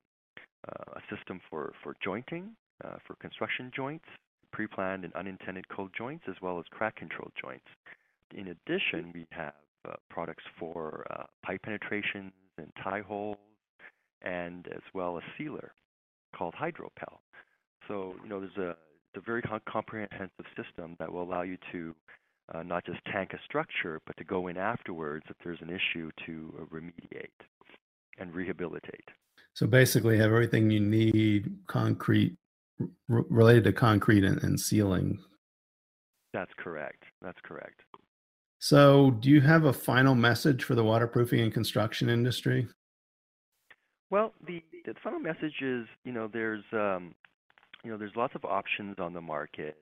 uh, 0.68 0.98
a 0.98 1.14
system 1.14 1.40
for, 1.48 1.72
for 1.82 1.94
jointing, 2.02 2.50
uh, 2.84 2.96
for 3.06 3.14
construction 3.16 3.70
joints, 3.74 4.06
pre-planned 4.52 5.04
and 5.04 5.12
unintended 5.14 5.68
cold 5.68 5.90
joints, 5.96 6.24
as 6.28 6.36
well 6.40 6.58
as 6.58 6.64
crack 6.70 6.96
control 6.96 7.30
joints. 7.40 7.66
In 8.34 8.48
addition, 8.48 9.12
we 9.14 9.26
have 9.30 9.54
uh, 9.88 9.94
products 10.10 10.44
for 10.58 11.06
uh, 11.10 11.24
pipe 11.44 11.62
penetrations 11.62 12.32
and 12.58 12.72
tie 12.82 13.02
holes, 13.02 13.36
and 14.22 14.66
as 14.74 14.82
well 14.94 15.18
a 15.18 15.22
sealer 15.38 15.72
called 16.36 16.54
HydroPel. 16.54 17.18
So 17.88 18.14
you 18.22 18.28
know, 18.28 18.40
there's 18.40 18.56
a 18.56 18.76
a 19.16 19.20
very 19.20 19.42
comprehensive 19.42 20.30
system 20.56 20.96
that 20.98 21.10
will 21.10 21.22
allow 21.22 21.42
you 21.42 21.56
to 21.72 21.94
uh, 22.54 22.62
not 22.62 22.84
just 22.84 22.98
tank 23.12 23.32
a 23.32 23.38
structure, 23.44 24.00
but 24.06 24.16
to 24.16 24.24
go 24.24 24.48
in 24.48 24.56
afterwards 24.56 25.24
if 25.28 25.36
there's 25.42 25.60
an 25.62 25.70
issue 25.70 26.10
to 26.26 26.54
uh, 26.60 26.64
remediate 26.74 27.28
and 28.18 28.34
rehabilitate. 28.34 29.08
So 29.54 29.66
basically, 29.66 30.18
have 30.18 30.26
everything 30.26 30.70
you 30.70 30.80
need 30.80 31.56
concrete 31.66 32.36
r- 32.80 33.24
related 33.28 33.64
to 33.64 33.72
concrete 33.72 34.24
and, 34.24 34.42
and 34.42 34.60
sealing. 34.60 35.18
That's 36.32 36.52
correct. 36.58 37.04
That's 37.22 37.38
correct. 37.42 37.80
So, 38.58 39.12
do 39.20 39.30
you 39.30 39.40
have 39.42 39.64
a 39.64 39.72
final 39.72 40.14
message 40.14 40.64
for 40.64 40.74
the 40.74 40.84
waterproofing 40.84 41.40
and 41.40 41.52
construction 41.52 42.08
industry? 42.08 42.66
Well, 44.10 44.32
the, 44.46 44.62
the 44.84 44.94
final 45.02 45.20
message 45.20 45.60
is, 45.60 45.86
you 46.04 46.12
know, 46.12 46.28
there's 46.32 46.64
um, 46.72 47.14
you 47.84 47.90
know, 47.92 47.98
there's 47.98 48.16
lots 48.16 48.34
of 48.34 48.44
options 48.44 48.96
on 48.98 49.12
the 49.12 49.20
market. 49.20 49.76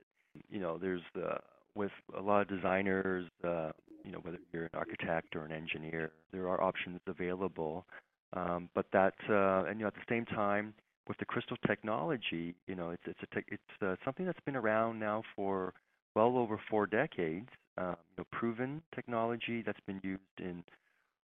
You 0.51 0.61
know, 0.61 0.77
there's 0.77 1.03
the 1.15 1.39
with 1.75 1.93
a 2.17 2.21
lot 2.21 2.43
of 2.43 2.49
designers, 2.49 3.27
uh, 3.43 3.71
you 4.05 4.13
know, 4.13 4.19
whether 4.23 4.39
you're 4.53 4.65
an 4.65 4.71
architect 4.75 5.35
or 5.35 5.45
an 5.45 5.53
engineer, 5.53 6.13
there 6.31 6.49
are 6.49 6.63
options 6.63 7.01
available. 7.07 7.87
Um, 8.35 8.69
but 8.75 8.87
that, 8.93 9.15
uh, 9.29 9.65
and 9.69 9.81
you 9.81 9.85
know, 9.85 9.89
at 9.89 9.95
the 9.95 10.01
same 10.09 10.25
time, 10.27 10.75
with 11.09 11.19
the 11.19 11.27
Krystol 11.27 11.57
technology, 11.67 12.55
you 12.67 12.75
know, 12.75 12.91
it's 12.91 13.03
it's 13.07 13.21
a 13.23 13.35
te- 13.35 13.47
it's 13.49 13.83
uh, 13.83 13.97
something 14.05 14.27
that's 14.27 14.41
been 14.41 14.57
around 14.57 14.99
now 14.99 15.23
for 15.37 15.75
well 16.15 16.37
over 16.39 16.61
four 16.71 16.87
decades. 16.87 17.49
Um, 17.77 17.97
you 18.11 18.19
know, 18.19 18.25
proven 18.31 18.83
technology 18.95 19.63
that's 19.63 19.81
been 19.87 20.01
used 20.05 20.21
in 20.39 20.63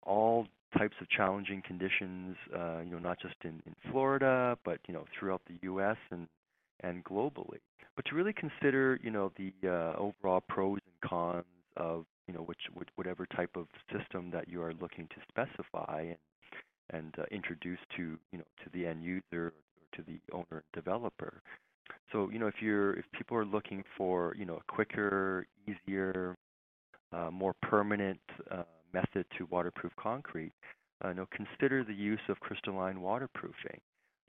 all 0.02 0.46
types 0.76 0.94
of 1.00 1.08
challenging 1.08 1.62
conditions. 1.66 2.36
Uh, 2.54 2.80
you 2.84 2.90
know, 2.90 2.98
not 2.98 3.18
just 3.20 3.36
in, 3.44 3.62
in 3.66 3.74
Florida, 3.90 4.58
but 4.64 4.78
you 4.86 4.94
know, 4.94 5.04
throughout 5.18 5.42
the 5.46 5.54
U.S. 5.62 5.96
and 6.10 6.28
and 6.80 7.04
globally. 7.04 7.58
But 7.96 8.04
to 8.06 8.14
really 8.14 8.34
consider, 8.34 9.00
you 9.02 9.10
know, 9.10 9.32
the 9.36 9.52
uh, 9.64 9.98
overall 9.98 10.42
pros 10.48 10.78
and 10.86 11.10
cons 11.10 11.44
of 11.76 12.04
you 12.26 12.34
know 12.34 12.40
which 12.40 12.58
whatever 12.96 13.26
type 13.26 13.56
of 13.56 13.66
system 13.92 14.30
that 14.30 14.48
you 14.48 14.62
are 14.62 14.72
looking 14.80 15.08
to 15.08 15.16
specify 15.28 16.02
and 16.02 16.16
and 16.90 17.14
uh, 17.18 17.24
introduce 17.30 17.78
to 17.96 18.18
you 18.32 18.38
know 18.38 18.44
to 18.64 18.70
the 18.72 18.86
end 18.86 19.02
user 19.02 19.22
or 19.32 19.52
to 19.94 20.02
the 20.06 20.18
owner 20.32 20.46
and 20.50 20.62
developer. 20.72 21.40
So 22.12 22.30
you 22.30 22.38
know 22.38 22.46
if 22.46 22.56
you're 22.60 22.94
if 22.98 23.04
people 23.12 23.36
are 23.36 23.44
looking 23.44 23.84
for 23.96 24.34
you 24.38 24.44
know 24.44 24.56
a 24.56 24.72
quicker, 24.72 25.46
easier, 25.66 26.36
uh, 27.12 27.30
more 27.30 27.54
permanent 27.62 28.20
uh, 28.50 28.64
method 28.92 29.26
to 29.38 29.46
waterproof 29.50 29.92
concrete, 29.96 30.52
uh, 31.04 31.08
you 31.08 31.14
know 31.14 31.26
consider 31.30 31.84
the 31.84 31.94
use 31.94 32.20
of 32.28 32.38
crystalline 32.40 33.00
waterproofing. 33.00 33.80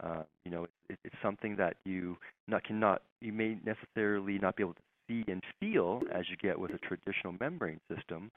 Uh, 0.03 0.23
you 0.45 0.51
know 0.51 0.67
it, 0.89 0.99
it's 1.03 1.15
something 1.23 1.55
that 1.55 1.77
you 1.85 2.17
not 2.47 2.63
cannot 2.63 3.01
you 3.21 3.33
may 3.33 3.57
necessarily 3.65 4.37
not 4.39 4.55
be 4.55 4.63
able 4.63 4.73
to 4.73 4.81
see 5.07 5.23
and 5.31 5.41
feel 5.59 6.01
as 6.13 6.25
you 6.29 6.35
get 6.37 6.59
with 6.59 6.71
a 6.71 6.77
traditional 6.79 7.33
membrane 7.39 7.79
system, 7.93 8.29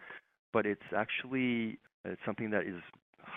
but 0.53 0.67
it's 0.67 0.81
actually 0.97 1.79
it's 2.05 2.21
something 2.25 2.51
that 2.51 2.63
is 2.63 2.81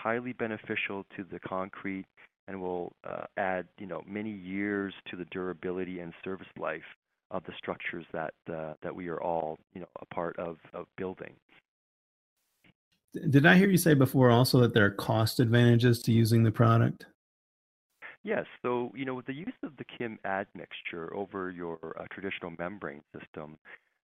highly 0.04 0.34
beneficial 0.34 1.06
to 1.16 1.24
the 1.32 1.38
concrete 1.40 2.04
and 2.46 2.60
will 2.60 2.92
uh, 3.08 3.24
add 3.38 3.66
you 3.78 3.86
know 3.86 4.02
many 4.06 4.30
years 4.30 4.92
to 5.10 5.16
the 5.16 5.24
durability 5.30 6.00
and 6.00 6.12
service 6.22 6.46
life 6.58 6.82
of 7.30 7.42
the 7.44 7.52
structures 7.56 8.04
that 8.12 8.34
uh, 8.52 8.74
that 8.82 8.94
we 8.94 9.08
are 9.08 9.20
all 9.22 9.58
you 9.74 9.80
know 9.80 9.88
a 10.00 10.14
part 10.14 10.38
of 10.38 10.58
of 10.74 10.86
building. 10.98 11.32
Did 13.30 13.46
I 13.46 13.56
hear 13.56 13.70
you 13.70 13.78
say 13.78 13.94
before 13.94 14.30
also 14.30 14.60
that 14.60 14.74
there 14.74 14.84
are 14.84 14.90
cost 14.90 15.40
advantages 15.40 16.02
to 16.02 16.12
using 16.12 16.42
the 16.42 16.50
product? 16.50 17.06
Yes. 18.24 18.46
So, 18.62 18.90
you 18.96 19.04
know, 19.04 19.14
with 19.14 19.26
the 19.26 19.34
use 19.34 19.52
of 19.62 19.76
the 19.76 19.84
Kim 19.84 20.18
admixture 20.24 21.14
over 21.14 21.50
your 21.50 21.78
uh, 22.00 22.06
traditional 22.10 22.52
membrane 22.58 23.02
system, 23.16 23.56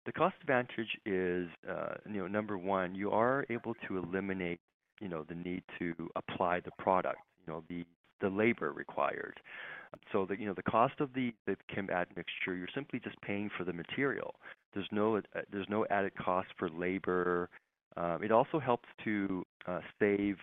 the 0.06 0.12
cost 0.12 0.36
advantage 0.42 1.00
is, 1.06 1.48
uh, 1.68 1.96
you 2.06 2.20
know, 2.20 2.28
number 2.28 2.58
one, 2.58 2.94
you 2.94 3.10
are 3.12 3.46
able 3.50 3.74
to 3.88 3.98
eliminate 3.98 4.60
you 5.00 5.08
know 5.08 5.24
the 5.28 5.36
need 5.36 5.64
to 5.80 5.94
apply 6.16 6.60
the 6.62 6.72
product, 6.78 7.20
you 7.46 7.54
know 7.54 7.64
the 7.70 7.86
the 8.22 8.30
labor 8.30 8.72
required. 8.72 9.40
So 10.12 10.26
the 10.26 10.40
you 10.40 10.46
know 10.46 10.54
the 10.54 10.64
cost 10.64 11.00
of 11.00 11.14
the 11.14 11.34
the 11.46 11.56
Kim 11.74 11.90
admixture, 11.90 12.56
you're 12.56 12.68
simply 12.74 13.00
just 13.00 13.20
paying 13.22 13.50
for 13.58 13.64
the 13.64 13.74
material. 13.74 14.36
There's 14.74 14.88
no 14.92 15.18
uh, 15.18 15.22
there's 15.52 15.68
no 15.70 15.86
added 15.90 16.14
cost 16.16 16.50
for 16.58 16.70
labor. 16.70 17.50
Um, 17.98 18.24
it 18.24 18.32
also 18.32 18.60
helps 18.60 18.88
to 19.04 19.44
uh, 19.68 19.80
save 20.00 20.38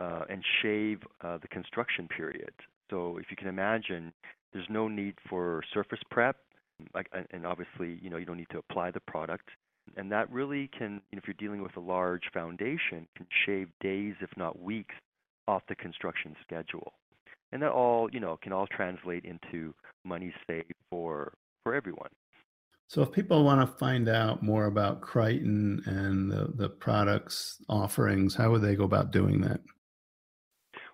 uh, 0.00 0.24
and 0.28 0.42
shave 0.62 1.00
uh, 1.22 1.38
the 1.38 1.48
construction 1.48 2.08
period. 2.08 2.52
So 2.90 3.18
if 3.18 3.26
you 3.30 3.36
can 3.36 3.48
imagine, 3.48 4.12
there's 4.52 4.66
no 4.68 4.88
need 4.88 5.14
for 5.28 5.62
surface 5.72 6.00
prep, 6.10 6.36
like, 6.94 7.08
and 7.30 7.46
obviously 7.46 7.98
you 8.02 8.10
know 8.10 8.16
you 8.16 8.24
don't 8.24 8.38
need 8.38 8.50
to 8.50 8.58
apply 8.58 8.90
the 8.90 9.00
product 9.00 9.48
and 9.96 10.10
that 10.12 10.30
really 10.30 10.68
can, 10.76 11.00
if 11.12 11.24
you're 11.26 11.34
dealing 11.38 11.62
with 11.62 11.76
a 11.76 11.80
large 11.80 12.30
foundation, 12.32 13.06
can 13.16 13.26
shave 13.46 13.68
days, 13.80 14.14
if 14.20 14.30
not 14.36 14.60
weeks, 14.60 14.94
off 15.46 15.62
the 15.68 15.74
construction 15.74 16.36
schedule. 16.42 16.92
And 17.52 17.62
that 17.62 17.70
all, 17.70 18.10
you 18.12 18.20
know, 18.20 18.38
can 18.42 18.52
all 18.52 18.66
translate 18.66 19.24
into 19.24 19.74
money 20.04 20.32
saved 20.46 20.72
for 20.90 21.32
for 21.64 21.74
everyone. 21.74 22.10
So, 22.88 23.02
if 23.02 23.12
people 23.12 23.44
want 23.44 23.60
to 23.60 23.76
find 23.78 24.08
out 24.08 24.42
more 24.42 24.66
about 24.66 25.02
Kryton 25.02 25.86
and 25.86 26.30
the, 26.30 26.52
the 26.54 26.68
products 26.68 27.62
offerings, 27.68 28.34
how 28.34 28.50
would 28.50 28.62
they 28.62 28.76
go 28.76 28.84
about 28.84 29.10
doing 29.10 29.40
that? 29.42 29.60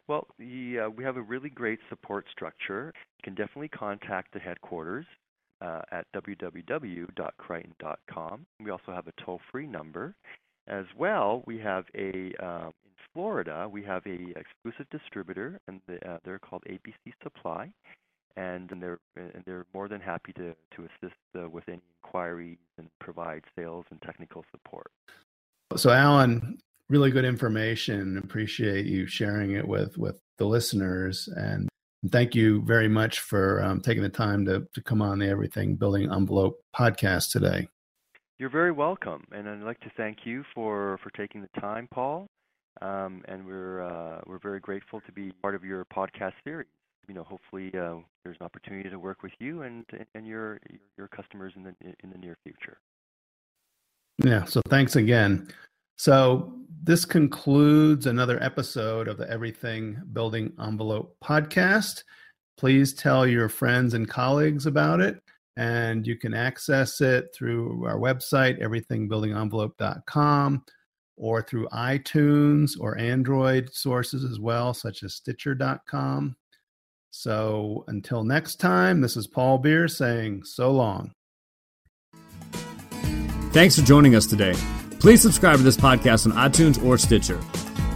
Well, 0.08 0.26
the, 0.38 0.80
uh, 0.80 0.90
we 0.90 1.04
have 1.04 1.16
a 1.16 1.22
really 1.22 1.48
great 1.48 1.78
support 1.88 2.26
structure. 2.30 2.92
You 3.18 3.22
can 3.22 3.34
definitely 3.34 3.68
contact 3.68 4.32
the 4.34 4.40
headquarters 4.40 5.06
uh, 5.64 5.82
at 5.90 6.06
www.kryton.com. 6.14 8.46
We 8.62 8.70
also 8.70 8.92
have 8.92 9.08
a 9.08 9.12
toll-free 9.24 9.66
number. 9.66 10.14
As 10.66 10.86
well, 10.96 11.42
we 11.46 11.58
have 11.58 11.84
a 11.94 12.32
uh, 12.42 12.68
in 12.68 12.72
Florida 13.12 13.68
we 13.70 13.82
have 13.82 14.02
a 14.06 14.32
exclusive 14.38 14.86
distributor, 14.90 15.60
and 15.68 15.82
the, 15.86 16.02
uh, 16.08 16.16
they're 16.24 16.38
called 16.38 16.62
ABC 16.68 17.12
Supply, 17.22 17.70
and, 18.36 18.72
and 18.72 18.82
they're 18.82 18.98
and 19.16 19.44
they're 19.44 19.66
more 19.74 19.88
than 19.88 20.00
happy 20.00 20.32
to 20.34 20.54
to 20.76 20.84
assist 20.84 21.16
uh, 21.38 21.48
with 21.48 21.64
any 21.68 21.82
inquiries 22.02 22.58
and 22.78 22.88
provide 23.00 23.42
sales 23.56 23.84
and 23.90 24.00
technical 24.02 24.44
support. 24.50 24.90
So, 25.76 25.90
Alan, 25.90 26.58
really 26.88 27.10
good 27.10 27.24
information. 27.24 28.18
Appreciate 28.18 28.86
you 28.86 29.06
sharing 29.06 29.52
it 29.52 29.68
with 29.68 29.98
with 29.98 30.18
the 30.38 30.46
listeners 30.46 31.28
and 32.04 32.12
thank 32.12 32.34
you 32.34 32.60
very 32.66 32.86
much 32.86 33.20
for 33.20 33.62
um, 33.62 33.80
taking 33.80 34.02
the 34.02 34.10
time 34.10 34.44
to, 34.44 34.68
to 34.74 34.82
come 34.82 35.00
on 35.00 35.18
the 35.18 35.26
Everything 35.26 35.74
Building 35.74 36.12
Envelope 36.12 36.62
podcast 36.78 37.32
today. 37.32 37.66
You're 38.38 38.50
very 38.50 38.72
welcome, 38.72 39.24
and 39.32 39.48
I'd 39.48 39.62
like 39.62 39.80
to 39.80 39.90
thank 39.96 40.18
you 40.24 40.44
for, 40.54 40.98
for 41.02 41.08
taking 41.16 41.40
the 41.40 41.60
time, 41.60 41.88
Paul. 41.90 42.26
Um, 42.82 43.22
and 43.26 43.46
we're 43.46 43.82
uh, 43.82 44.20
we're 44.26 44.40
very 44.40 44.60
grateful 44.60 45.00
to 45.06 45.12
be 45.12 45.32
part 45.40 45.54
of 45.54 45.64
your 45.64 45.86
podcast 45.86 46.32
series. 46.44 46.66
You 47.08 47.14
know, 47.14 47.22
hopefully 47.22 47.68
uh, 47.68 48.02
there's 48.22 48.36
an 48.38 48.44
opportunity 48.44 48.90
to 48.90 48.98
work 48.98 49.22
with 49.22 49.32
you 49.38 49.62
and 49.62 49.86
and 50.14 50.26
your 50.26 50.58
your 50.98 51.08
customers 51.08 51.52
in 51.56 51.62
the 51.62 51.74
in 52.02 52.10
the 52.10 52.18
near 52.18 52.36
future. 52.42 52.76
Yeah. 54.18 54.44
So 54.44 54.60
thanks 54.68 54.96
again. 54.96 55.48
So, 55.96 56.52
this 56.82 57.06
concludes 57.06 58.06
another 58.06 58.42
episode 58.42 59.08
of 59.08 59.16
the 59.16 59.30
Everything 59.30 59.96
Building 60.12 60.52
Envelope 60.60 61.16
podcast. 61.24 62.02
Please 62.58 62.92
tell 62.92 63.26
your 63.26 63.48
friends 63.48 63.94
and 63.94 64.08
colleagues 64.08 64.66
about 64.66 65.00
it, 65.00 65.22
and 65.56 66.06
you 66.06 66.16
can 66.16 66.34
access 66.34 67.00
it 67.00 67.28
through 67.34 67.86
our 67.86 67.96
website, 67.96 68.60
everythingbuildingenvelope.com, 68.60 70.64
or 71.16 71.42
through 71.42 71.68
iTunes 71.68 72.72
or 72.78 72.98
Android 72.98 73.72
sources 73.72 74.24
as 74.24 74.38
well, 74.38 74.74
such 74.74 75.04
as 75.04 75.14
Stitcher.com. 75.14 76.36
So, 77.12 77.84
until 77.86 78.24
next 78.24 78.56
time, 78.56 79.00
this 79.00 79.16
is 79.16 79.28
Paul 79.28 79.58
Beer 79.58 79.86
saying 79.86 80.42
so 80.44 80.72
long. 80.72 81.12
Thanks 83.52 83.78
for 83.78 83.86
joining 83.86 84.16
us 84.16 84.26
today. 84.26 84.54
Please 85.04 85.20
subscribe 85.20 85.58
to 85.58 85.62
this 85.62 85.76
podcast 85.76 86.24
on 86.24 86.32
iTunes 86.32 86.82
or 86.82 86.96
Stitcher. 86.96 87.38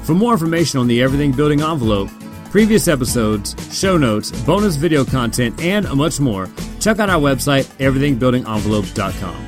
For 0.03 0.15
more 0.15 0.35
information 0.35 0.79
on 0.79 0.87
the 0.89 1.03
Everything 1.03 1.33
Building 1.33 1.63
Envelope, 1.63 2.11
previous 2.51 2.87
episodes, 2.87 3.57
show 3.75 3.97
notes, 3.97 4.31
bonus 4.43 4.77
video 4.77 5.07
content, 5.07 5.59
and 5.59 5.91
much 5.95 6.21
more, 6.21 6.51
check 6.81 6.99
out 6.99 7.09
our 7.09 7.19
website, 7.19 7.65
everythingbuildingenvelope.com. 7.79 9.48